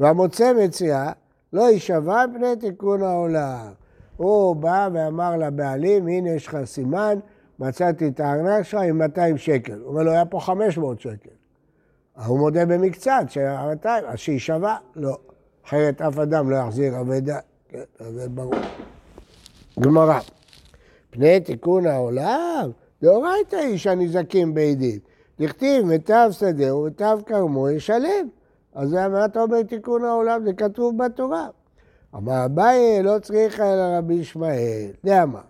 והמוצא 0.00 0.52
מציאה 0.52 1.12
לא 1.52 1.62
יישבע 1.62 2.24
פני 2.34 2.56
תיקון 2.56 3.02
העולם. 3.02 3.72
הוא 4.16 4.56
בא 4.56 4.88
ואמר 4.92 5.36
לבעלים, 5.36 6.06
הנה 6.06 6.30
יש 6.30 6.46
לך 6.46 6.58
סימן, 6.64 7.18
מצאתי 7.58 8.08
את 8.08 8.20
הארנק 8.20 8.62
שלך 8.62 8.80
עם 8.80 8.98
200 8.98 9.38
שקל. 9.38 9.78
הוא 9.78 9.88
אומר 9.88 10.02
לו, 10.02 10.10
היה 10.10 10.24
פה 10.24 10.40
500 10.40 11.00
שקל. 11.00 11.30
הוא 12.26 12.38
מודה 12.38 12.66
במקצת, 12.66 13.24
שהיה 13.28 13.66
200, 13.66 14.04
אז 14.06 14.18
שיישבע? 14.18 14.76
לא. 14.96 15.16
אחרת 15.66 16.02
אף 16.02 16.18
אדם 16.18 16.50
לא 16.50 16.56
יחזיר 16.56 17.00
אבדה, 17.00 17.38
כן, 17.68 17.82
זה 17.98 18.28
ברור. 18.28 18.54
גמרא, 19.80 20.20
פני 21.10 21.40
תיקון 21.40 21.86
העולם, 21.86 22.70
דאורייתא 23.02 23.56
איש 23.56 23.86
הנזקים 23.86 24.54
בעדין. 24.54 24.98
דכתיב 25.40 25.86
מיטב 25.86 26.28
שדהו 26.32 26.78
ומיטב 26.82 27.18
כרמו 27.26 27.70
ישלם. 27.70 28.28
אז 28.78 28.92
מה 28.92 29.24
אתה 29.24 29.42
אומר 29.42 29.62
תיקון 29.62 30.04
העולם? 30.04 30.44
זה 30.44 30.52
כתוב 30.52 30.98
בתורה. 31.04 31.46
אמר 32.14 32.44
אביי 32.44 33.02
לא 33.02 33.18
צריך 33.22 33.60
אלא 33.60 33.98
רבי 33.98 34.14
ישמעאל. 34.14 34.90
דאמר, 35.04 35.40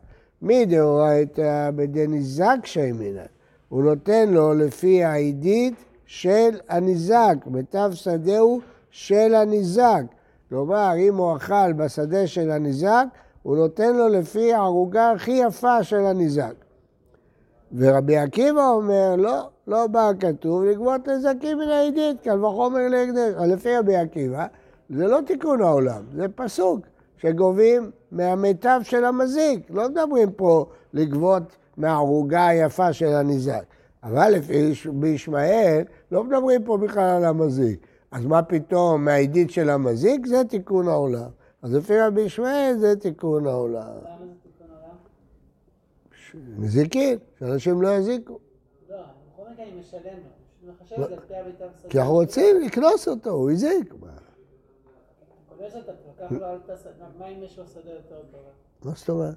מי 0.43 0.67
דאורייתא 0.67 1.71
בדניזק 1.77 2.57
שיימינן? 2.65 3.21
הוא 3.69 3.83
נותן 3.83 4.29
לו 4.29 4.55
לפי 4.55 5.05
העידית 5.05 5.75
של 6.07 6.51
הניזק, 6.69 7.37
מיטב 7.47 7.91
שדהו 7.95 8.61
של 8.91 9.35
הניזק. 9.35 10.03
כלומר, 10.49 10.93
אם 10.97 11.17
הוא 11.17 11.37
אכל 11.37 11.73
בשדה 11.73 12.27
של 12.27 12.51
הניזק, 12.51 13.05
הוא 13.43 13.57
נותן 13.57 13.97
לו 13.97 14.09
לפי 14.09 14.55
הערוגה 14.55 15.11
הכי 15.11 15.41
יפה 15.47 15.83
של 15.83 16.07
הניזק. 16.07 16.55
ורבי 17.77 18.17
עקיבא 18.17 18.69
אומר, 18.69 19.17
לא, 19.17 19.49
לא 19.67 19.87
בא 19.87 20.11
כתוב 20.21 20.65
לגבות 20.65 21.09
נזקים 21.09 21.59
מן 21.59 21.69
העידית, 21.69 22.21
קל 22.21 22.45
וחומר 22.45 22.89
להקדש. 22.89 23.35
לפי 23.49 23.77
רבי 23.77 23.97
עקיבא, 23.97 24.47
זה 24.91 25.07
לא 25.07 25.19
תיקון 25.27 25.63
העולם, 25.63 26.03
זה 26.15 26.27
פסוק 26.35 26.81
שגובים 27.17 27.91
מהמיטב 28.13 28.81
של 28.83 29.05
המזיק. 29.05 29.71
לא 29.71 29.89
מדברים 29.89 30.33
פה 30.33 30.67
לגבות 30.93 31.43
מהערוגה 31.77 32.47
היפה 32.47 32.93
של 32.93 33.07
הניזק. 33.07 33.65
אבל 34.03 34.31
לפי 34.31 34.73
בישמעאל, 34.93 35.83
לא 36.13 36.25
מדברים 36.25 36.65
פה 36.65 36.77
בכלל 36.77 37.17
על 37.17 37.25
המזיק. 37.25 37.87
אז 38.11 38.27
מה 38.27 38.43
פתאום, 38.43 39.05
מהעידית 39.05 39.51
של 39.51 39.71
המזיק 39.71 40.27
זה 40.27 40.45
תיקון 40.45 40.89
העולם. 40.89 41.29
אז 41.63 41.75
לפי 41.75 42.01
רבי 42.01 42.21
ישמעאל 42.21 42.77
זה 42.79 42.97
תיקון 42.97 43.47
העולם. 43.47 43.81
למה 43.81 44.27
זה 44.27 44.33
תיקון 44.43 44.67
עולם? 44.71 44.97
מזיקים, 46.35 47.19
שאנשים 47.39 47.83
לא 47.83 47.89
יזיקו. 47.89 48.39
לא, 48.91 48.97
בכל 49.33 49.43
מקרה 49.53 49.65
אני 49.65 49.81
משלם 49.81 50.01
לו. 50.03 50.73
מחשב 50.73 50.97
את 51.03 51.09
זה 51.29 51.39
על 51.39 51.45
פי 51.45 51.65
בסדר. 51.77 51.89
כי 51.91 51.99
אנחנו 51.99 52.15
רוצים 52.15 52.61
לקנוס 52.67 53.09
אותו, 53.09 53.31
הוא 53.31 53.51
הזיק. 53.51 53.95
מה- 54.01 54.09
אם 57.29 57.43
יש 57.43 57.59
לו 57.59 57.67
שדה 57.67 57.91
יותר 57.91 58.23
טובה? 58.31 58.49
מה 58.85 58.93
זאת 58.97 59.09
אומרת? 59.09 59.35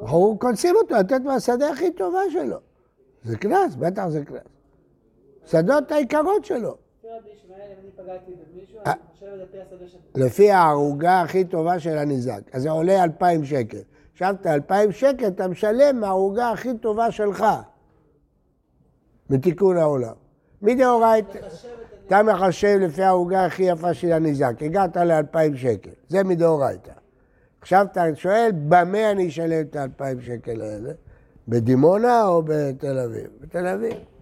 אנחנו 0.00 0.36
קונסים 0.38 0.74
אותו 0.76 0.94
לתת 0.94 1.20
מהשדה 1.24 1.68
הכי 1.68 1.92
טובה 1.92 2.20
שלו. 2.32 2.56
זה 3.24 3.36
קנס, 3.36 3.74
בטח 3.78 4.08
זה 4.08 4.24
קנס. 4.24 4.40
שדות 5.46 5.92
היקרות 5.92 6.44
שלו. 6.44 6.76
אה. 8.86 8.92
לפי 10.14 10.50
הערוגה 10.50 11.20
הכי 11.20 11.44
טובה 11.44 11.78
של 11.80 11.98
הניזק. 11.98 12.40
אז 12.52 12.62
זה 12.62 12.70
עולה 12.70 13.04
2,000 13.04 13.44
שקל. 13.44 13.78
את 14.22 14.46
ה-2,000 14.46 14.92
שקל 14.92 15.26
אתה 15.26 15.48
משלם 15.48 16.00
מהערוגה 16.00 16.50
הכי 16.50 16.78
טובה 16.78 17.10
שלך. 17.10 17.44
מתיקון 19.30 19.76
העולם. 19.76 20.14
מדאורייתא, 20.62 21.38
אתה 22.06 22.22
מחשב 22.22 22.78
לפי 22.80 23.02
הערוגה 23.02 23.44
הכי 23.44 23.62
יפה 23.62 23.94
של 23.94 24.12
הניזק. 24.12 24.54
הגעת 24.60 24.96
ל-2,000 24.96 25.56
שקל. 25.56 25.90
זה 26.08 26.24
מדאורייתא. 26.24 26.92
עכשיו 27.60 27.86
אתה 27.92 28.04
שואל, 28.14 28.50
במה 28.68 29.10
אני 29.10 29.28
אשלם 29.28 29.60
את 29.60 29.76
ה-2,000 29.76 30.26
שקל 30.26 30.60
האלה? 30.60 30.92
בדימונה 31.48 32.26
או 32.26 32.42
בתל 32.42 32.98
אביב? 32.98 33.26
בתל 33.40 33.66
אביב. 33.66 34.15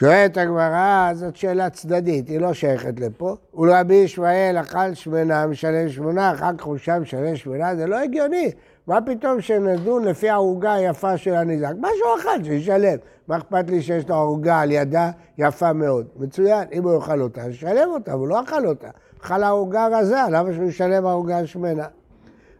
שואלת 0.00 0.36
הגמרא, 0.36 1.10
זאת 1.14 1.36
שאלה 1.36 1.70
צדדית, 1.70 2.28
היא 2.28 2.40
לא 2.40 2.52
שייכת 2.52 3.00
לפה. 3.00 3.36
ולרבי 3.54 3.94
ישמעאל 3.94 4.56
אכל 4.60 4.94
שמנה, 4.94 5.46
משלם 5.46 5.88
שמונה, 5.88 6.32
אחר 6.32 6.56
כך 6.58 6.64
הוא 6.64 6.76
שם 6.76 7.02
משלם 7.02 7.36
שמונה, 7.36 7.76
זה 7.76 7.86
לא 7.86 7.98
הגיוני. 7.98 8.50
מה 8.86 9.00
פתאום 9.00 9.40
שנדון 9.40 10.04
לפי 10.04 10.30
הערוגה 10.30 10.72
היפה 10.72 11.16
של 11.16 11.34
הניזק? 11.34 11.72
שהוא 11.80 12.20
אכל, 12.20 12.44
שישלם. 12.44 12.96
מה 13.28 13.36
אכפת 13.36 13.70
לי 13.70 13.82
שיש 13.82 14.08
לו 14.08 14.14
ערוגה 14.14 14.60
על 14.60 14.70
ידה 14.70 15.10
יפה 15.38 15.72
מאוד? 15.72 16.06
מצוין, 16.16 16.64
אם 16.72 16.82
הוא 16.84 16.94
יאכל 16.94 17.20
אותה, 17.20 17.40
ישלם 17.48 17.88
אותה, 17.88 18.12
אבל 18.12 18.20
הוא 18.20 18.28
לא 18.28 18.42
אכל 18.42 18.66
אותה. 18.66 18.88
אכל 19.22 19.42
ערוגה 19.42 19.86
רזה, 19.92 20.20
למה 20.30 20.52
שהוא 20.52 20.64
ישלם 20.64 21.06
ערוגה 21.06 21.46
שמנה? 21.46 21.86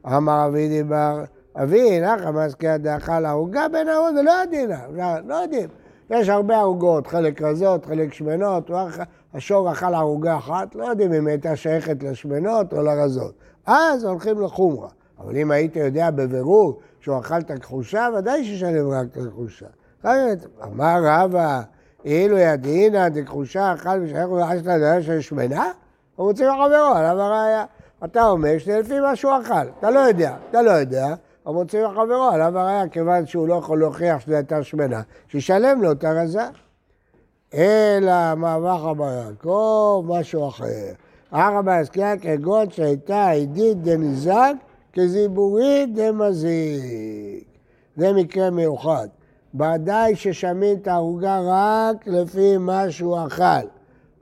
אמר 0.07 0.47
אבי 0.47 0.69
דיבר, 0.69 1.25
אבי, 1.63 2.01
נחה 2.01 2.31
מזכיר 2.31 2.77
דאכל 2.77 3.27
ערוגה 3.27 3.67
בין 3.73 3.89
ההוא, 3.89 4.09
זה 4.15 4.23
לא 4.23 4.31
יודעים, 4.31 4.71
לא 5.27 5.35
יודעים. 5.35 5.69
יש 6.11 6.29
הרבה 6.29 6.59
ערוגות, 6.59 7.07
חלק 7.07 7.43
רזות, 7.43 7.87
חלק 7.87 8.13
שמנות, 8.13 8.71
השור 9.35 9.73
אכל 9.73 9.95
ערוגה 9.95 10.37
אחת, 10.37 10.75
לא 10.75 10.85
יודעים 10.85 11.13
אם 11.13 11.27
הייתה 11.27 11.57
שייכת 11.57 12.03
לשמנות 12.03 12.73
או 12.73 12.83
לרזות. 12.83 13.35
אז 13.67 14.05
הולכים 14.05 14.41
לחומרה. 14.41 14.89
אבל 15.19 15.37
אם 15.37 15.51
היית 15.51 15.77
יודע 15.77 16.11
בבירור 16.11 16.81
שהוא 17.01 17.19
אכל 17.19 17.39
את 17.39 17.51
הכחושה, 17.51 18.09
ודאי 18.19 18.45
שישלם 18.45 18.91
רק 18.91 19.07
את 19.13 19.17
הכחושה. 19.17 19.67
אמר 20.63 21.01
רבא, 21.05 21.61
אילו 22.05 22.39
ידעינא 22.39 23.09
דכחושה 23.09 23.75
אכל 23.75 24.01
ושייך 24.03 24.29
לו 24.29 24.45
אשתא 24.45 24.79
דעה 24.79 25.03
של 25.03 25.21
שמנה, 25.21 25.71
הוא 26.17 26.27
מוציא 26.27 26.51
מחברו, 26.51 26.95
עליו 26.95 27.21
הראיה. 27.21 27.65
אתה 28.05 28.29
אומר 28.29 28.59
שזה 28.59 28.79
לפי 28.81 29.01
מה 29.01 29.17
שהוא 29.17 29.33
אכל, 29.43 29.69
אתה 29.79 29.91
לא 29.91 29.99
יודע, 29.99 30.37
אתה 30.51 30.63
לא 30.63 30.71
יודע, 30.71 31.15
הוא 31.43 31.55
מוציא 31.55 31.87
מחברו, 31.87 32.29
עליו 32.33 32.59
הראיה, 32.59 32.89
כיוון 32.89 33.27
שהוא 33.27 33.49
לא 33.49 33.55
יכול 33.55 33.79
להוכיח 33.79 34.21
שזו 34.21 34.35
הייתה 34.35 34.63
שמנה, 34.63 35.03
שישלם 35.29 35.83
לו 35.83 35.93
את 35.93 36.05
הרזה. 36.05 36.45
אלא 37.55 38.35
מעבך 38.37 38.81
אמר 38.91 39.13
יעקב, 39.13 40.05
משהו 40.09 40.49
אחר. 40.49 40.93
ערא 41.33 41.73
הזכייה 41.73 42.19
כגון 42.19 42.71
שהייתה 42.71 43.29
עידית 43.29 43.83
דניזק 43.83 44.53
כזיבורית 44.93 45.95
דמזיק. 45.95 47.45
זה 47.97 48.13
מקרה 48.13 48.51
מיוחד. 48.51 49.09
ודאי 49.55 50.17
ששמים 50.17 50.77
את 50.77 50.89
העוגה 50.89 51.41
רק 51.45 52.07
לפי 52.07 52.57
מה 52.57 52.91
שהוא 52.91 53.19
אכל. 53.27 53.67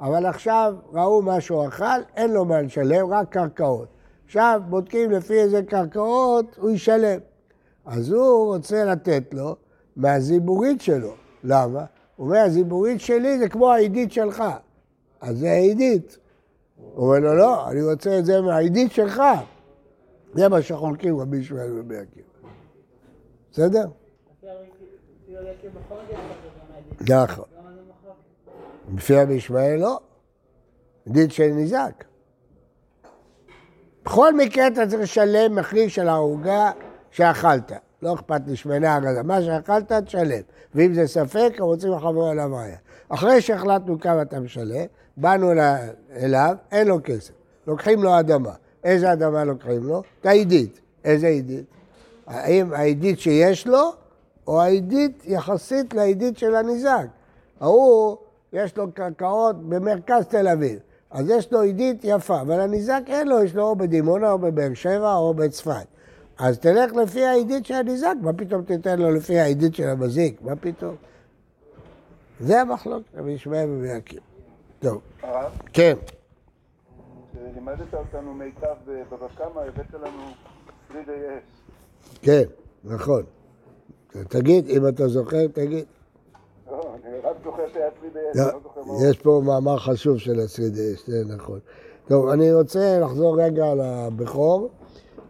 אבל 0.00 0.26
עכשיו 0.26 0.74
ראו 0.92 1.22
מה 1.22 1.40
שהוא 1.40 1.68
אכל, 1.68 2.00
אין 2.16 2.32
לו 2.32 2.44
מה 2.44 2.62
לשלם, 2.62 3.12
רק 3.12 3.28
קרקעות. 3.28 3.88
עכשיו 4.28 4.60
בודקים 4.68 5.10
לפי 5.10 5.40
איזה 5.40 5.62
קרקעות 5.62 6.56
הוא 6.60 6.70
ישלם. 6.70 7.20
אז 7.86 8.12
הוא 8.12 8.54
רוצה 8.54 8.84
לתת 8.84 9.34
לו 9.34 9.56
מהזיבורית 9.96 10.80
שלו. 10.80 11.14
למה? 11.44 11.84
הוא 12.16 12.26
אומר, 12.26 12.38
הזיבורית 12.38 13.00
שלי 13.00 13.38
זה 13.38 13.48
כמו 13.48 13.72
העידית 13.72 14.12
שלך. 14.12 14.44
אז 15.20 15.38
זה 15.38 15.50
העידית. 15.50 16.18
הוא 16.76 17.06
אומר 17.06 17.18
לו, 17.18 17.34
לא, 17.34 17.70
אני 17.70 17.82
רוצה 17.82 18.18
את 18.18 18.24
זה 18.24 18.40
מהעידית 18.40 18.92
שלך. 18.92 19.22
זה 20.34 20.48
מה 20.48 20.62
שחולקים 20.62 21.20
רבי 21.20 21.36
ישמעאל 21.36 21.72
ורבי 21.72 21.96
עקיבא. 21.96 22.28
בסדר? 23.52 23.84
נכון. 27.00 27.44
לפי 28.96 29.14
רבי 29.14 29.34
ישמעאל 29.34 29.76
לא. 29.76 30.00
עידית 31.04 31.32
של 31.32 31.46
ניזק. 31.46 32.04
בכל 34.08 34.34
מקרה 34.34 34.66
אתה 34.66 34.86
צריך 34.86 35.02
לשלם 35.02 35.54
מחיר 35.54 35.88
של 35.88 36.08
העוגה 36.08 36.70
שאכלת. 37.10 37.72
לא 38.02 38.14
אכפת 38.14 38.40
לי 38.46 38.56
שמנה 38.56 38.94
הרזה. 38.94 39.22
מה 39.22 39.42
שאכלת, 39.42 39.92
תשלם. 39.92 40.40
ואם 40.74 40.94
זה 40.94 41.06
ספק, 41.06 41.52
הם 41.58 41.64
רוצים 41.64 41.92
לחבר 41.92 42.24
עליו 42.24 42.56
ראיה. 42.56 42.76
אחרי 43.08 43.40
שהחלטנו 43.40 44.00
כמה 44.00 44.22
אתה 44.22 44.40
משלם, 44.40 44.84
באנו 45.16 45.52
אל- 45.52 45.58
אליו, 46.16 46.54
אין 46.72 46.86
לו 46.88 46.98
כסף. 47.04 47.32
לוקחים 47.66 48.02
לו 48.02 48.18
אדמה. 48.20 48.52
איזה 48.84 49.12
אדמה 49.12 49.44
לוקחים 49.44 49.82
לו? 49.84 50.02
את 50.20 50.26
העידית. 50.26 50.80
איזה 51.04 51.26
עידית? 51.26 51.64
האם 52.26 52.72
העידית 52.72 53.20
שיש 53.20 53.66
לו, 53.66 53.92
או 54.46 54.62
העידית 54.62 55.22
יחסית 55.24 55.94
לעידית 55.94 56.38
של 56.38 56.54
הניזק? 56.54 57.06
ההוא, 57.60 58.16
יש 58.52 58.76
לו 58.76 58.92
קרקעות 58.92 59.68
במרכז 59.68 60.26
תל 60.28 60.48
אביב. 60.48 60.78
אז 61.10 61.30
יש 61.30 61.52
לו 61.52 61.60
עידית 61.60 62.00
יפה, 62.04 62.40
אבל 62.40 62.60
הניזק 62.60 63.02
אין 63.06 63.28
לו, 63.28 63.42
יש 63.42 63.54
לו 63.54 63.62
או 63.62 63.76
בדימונה 63.76 64.32
או 64.32 64.38
בבאר 64.38 64.74
שבע 64.74 65.14
או 65.14 65.34
בצפת. 65.34 65.86
אז 66.38 66.58
תלך 66.58 66.92
לפי 66.92 67.24
העידית 67.24 67.66
של 67.66 67.74
הניזק, 67.74 68.14
מה 68.22 68.32
פתאום 68.32 68.62
תיתן 68.62 68.98
לו 68.98 69.10
לפי 69.10 69.38
העידית 69.38 69.74
של 69.74 69.88
המזיק? 69.88 70.42
מה 70.42 70.56
פתאום? 70.56 70.94
זה 72.40 72.60
המחלוקת, 72.60 73.06
רבי 73.14 73.30
ישמעאל 73.30 73.70
ורבי 73.70 73.90
עקיבא. 73.90 74.22
טוב, 74.80 75.00
הרב, 75.22 75.52
כן. 75.72 75.94
לימדת 77.54 77.94
אותנו 77.94 78.34
מיטב 78.34 78.74
בבבא 78.86 79.26
קמא, 79.36 79.60
הבאת 79.60 79.94
לנו 79.94 80.32
פרידי 80.88 81.12
אס. 81.12 81.60
כן, 82.22 82.42
נכון. 82.84 83.22
תגיד, 84.28 84.68
אם 84.68 84.88
אתה 84.88 85.08
זוכר, 85.08 85.46
תגיד. 85.46 85.84
יש 89.10 89.18
פה 89.18 89.40
מאמר 89.44 89.76
חשוב 89.76 90.18
של 90.18 90.40
השרידש, 90.40 91.06
זה 91.06 91.34
נכון. 91.34 91.58
טוב, 92.08 92.28
אני 92.28 92.54
רוצה 92.54 92.98
לחזור 93.00 93.42
רגע 93.42 93.66
על 93.66 93.80
הבכור. 93.80 94.68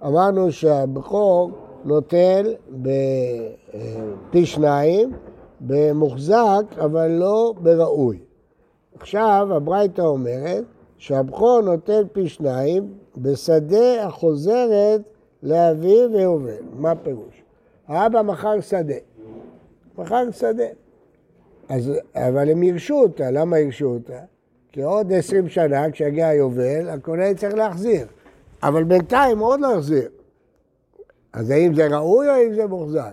אמרנו 0.06 0.52
שהבכור 0.52 1.50
נוטל 1.84 2.54
בפי 2.70 4.46
שניים, 4.46 5.12
במוחזק, 5.60 6.64
אבל 6.84 7.06
לא 7.10 7.54
בראוי. 7.62 8.18
עכשיו, 9.00 9.48
הברייתא 9.50 10.02
אומרת 10.02 10.64
שהבכור 10.98 11.60
נוטל 11.60 12.04
פי 12.12 12.28
שניים 12.28 12.94
בשדה 13.16 14.04
החוזרת 14.04 15.00
לאביו 15.42 16.12
ויובל. 16.12 16.62
מה 16.72 16.94
פירוש? 16.94 17.42
האבא 17.88 18.22
מכר 18.22 18.60
שדה. 18.60 18.94
מכר 19.98 20.30
שדה. 20.30 20.64
אז, 21.68 21.92
אבל 22.14 22.50
הם 22.50 22.62
יירשו 22.62 22.94
אותה, 22.94 23.30
למה 23.30 23.58
יירשו 23.58 23.86
אותה? 23.86 24.18
כי 24.72 24.82
עוד 24.82 25.12
עשרים 25.12 25.48
שנה, 25.48 25.90
כשיגיע 25.90 26.28
היובל, 26.28 26.88
הקונה 26.88 27.26
יצטרך 27.26 27.54
להחזיר. 27.54 28.06
אבל 28.62 28.84
בינתיים 28.84 29.38
עוד 29.38 29.60
לא 29.60 29.68
יחזיר. 29.68 30.08
אז 31.32 31.50
האם 31.50 31.74
זה 31.74 31.86
ראוי 31.86 32.28
או 32.28 32.32
האם 32.32 32.54
זה 32.54 32.66
מוחזק? 32.66 33.12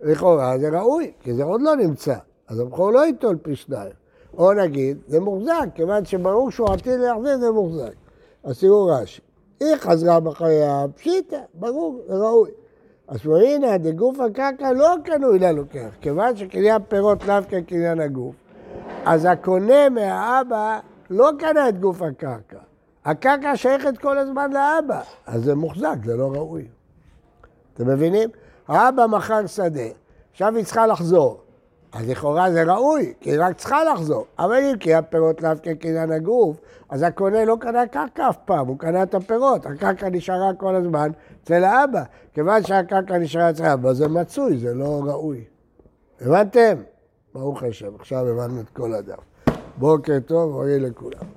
לכאורה 0.00 0.58
זה 0.58 0.68
ראוי, 0.68 1.12
כי 1.20 1.34
זה 1.34 1.44
עוד 1.44 1.62
לא 1.62 1.76
נמצא. 1.76 2.14
אז 2.48 2.60
הבכור 2.60 2.90
לא 2.90 3.06
ייטול 3.06 3.36
פי 3.42 3.56
שניים. 3.56 3.92
או 4.38 4.52
נגיד, 4.52 4.98
זה 5.08 5.20
מוחזק, 5.20 5.68
כיוון 5.74 6.04
שברור 6.04 6.50
שהוא 6.50 6.68
עתיד 6.70 7.00
להחזיר, 7.00 7.38
זה 7.38 7.50
מוחזק. 7.50 7.92
אז 8.44 8.60
תראו 8.60 8.86
רש"י. 8.86 9.20
היא 9.60 9.76
חזרה 9.76 10.20
בחיה, 10.20 10.84
פשיטא, 10.94 11.40
ברור, 11.54 12.00
זה 12.08 12.14
ראוי. 12.14 12.50
אז 13.08 13.26
הנה, 13.26 13.78
דגוף 13.78 14.20
הקרקע 14.20 14.72
לא 14.72 14.94
קנוי 15.04 15.38
ללוקח, 15.38 15.88
כיוון 16.00 16.36
שקניין 16.36 16.82
פירות 16.88 17.24
לאו 17.24 17.42
כקניין 17.48 18.00
הגוף. 18.00 18.34
אז 19.04 19.24
הקונה 19.24 19.88
מהאבא 19.88 20.78
לא 21.10 21.30
קנה 21.38 21.68
את 21.68 21.80
גוף 21.80 22.02
הקרקע. 22.02 22.58
הקרקע 23.04 23.56
שייכת 23.56 23.98
כל 23.98 24.18
הזמן 24.18 24.50
לאבא, 24.52 25.00
אז 25.26 25.44
זה 25.44 25.54
מוחזק, 25.54 25.96
זה 26.04 26.16
לא 26.16 26.32
ראוי. 26.32 26.68
אתם 27.74 27.88
מבינים? 27.88 28.28
האבא 28.68 29.06
מכר 29.06 29.46
שדה, 29.46 29.88
עכשיו 30.32 30.56
היא 30.56 30.64
צריכה 30.64 30.86
לחזור. 30.86 31.40
אז 31.92 32.08
לכאורה 32.08 32.52
זה 32.52 32.62
ראוי, 32.62 33.12
כי 33.20 33.30
היא 33.30 33.40
רק 33.40 33.56
צריכה 33.56 33.84
לחזור. 33.84 34.26
אבל 34.38 34.56
אם 34.56 34.76
כי 34.78 34.94
הפירות 34.94 35.42
לאו 35.42 35.50
כקניין 35.62 36.12
הגוף, 36.12 36.56
אז 36.88 37.02
הקונה 37.02 37.44
לא 37.44 37.56
קנה 37.60 37.86
קרקע 37.86 38.28
אף 38.28 38.36
פעם, 38.44 38.66
הוא 38.66 38.78
קנה 38.78 39.02
את 39.02 39.14
הפירות. 39.14 39.66
הקרקע 39.66 40.08
נשארה 40.08 40.54
כל 40.58 40.74
הזמן 40.74 41.10
אצל 41.42 41.64
האבא. 41.64 42.02
כיוון 42.34 42.62
שהקרקע 42.62 43.18
נשארה 43.18 43.50
אצל 43.50 43.64
האבא, 43.64 43.92
זה 43.92 44.08
מצוי, 44.08 44.58
זה 44.58 44.74
לא 44.74 45.02
ראוי. 45.04 45.44
הבנתם? 46.20 46.76
ברוך 47.34 47.62
השם, 47.62 47.94
עכשיו 47.98 48.28
הבנו 48.28 48.60
את 48.60 48.68
כל 48.68 48.94
הדף. 48.94 49.18
בוקר 49.76 50.18
טוב, 50.26 50.52
בריא 50.52 50.78
לכולם. 50.78 51.35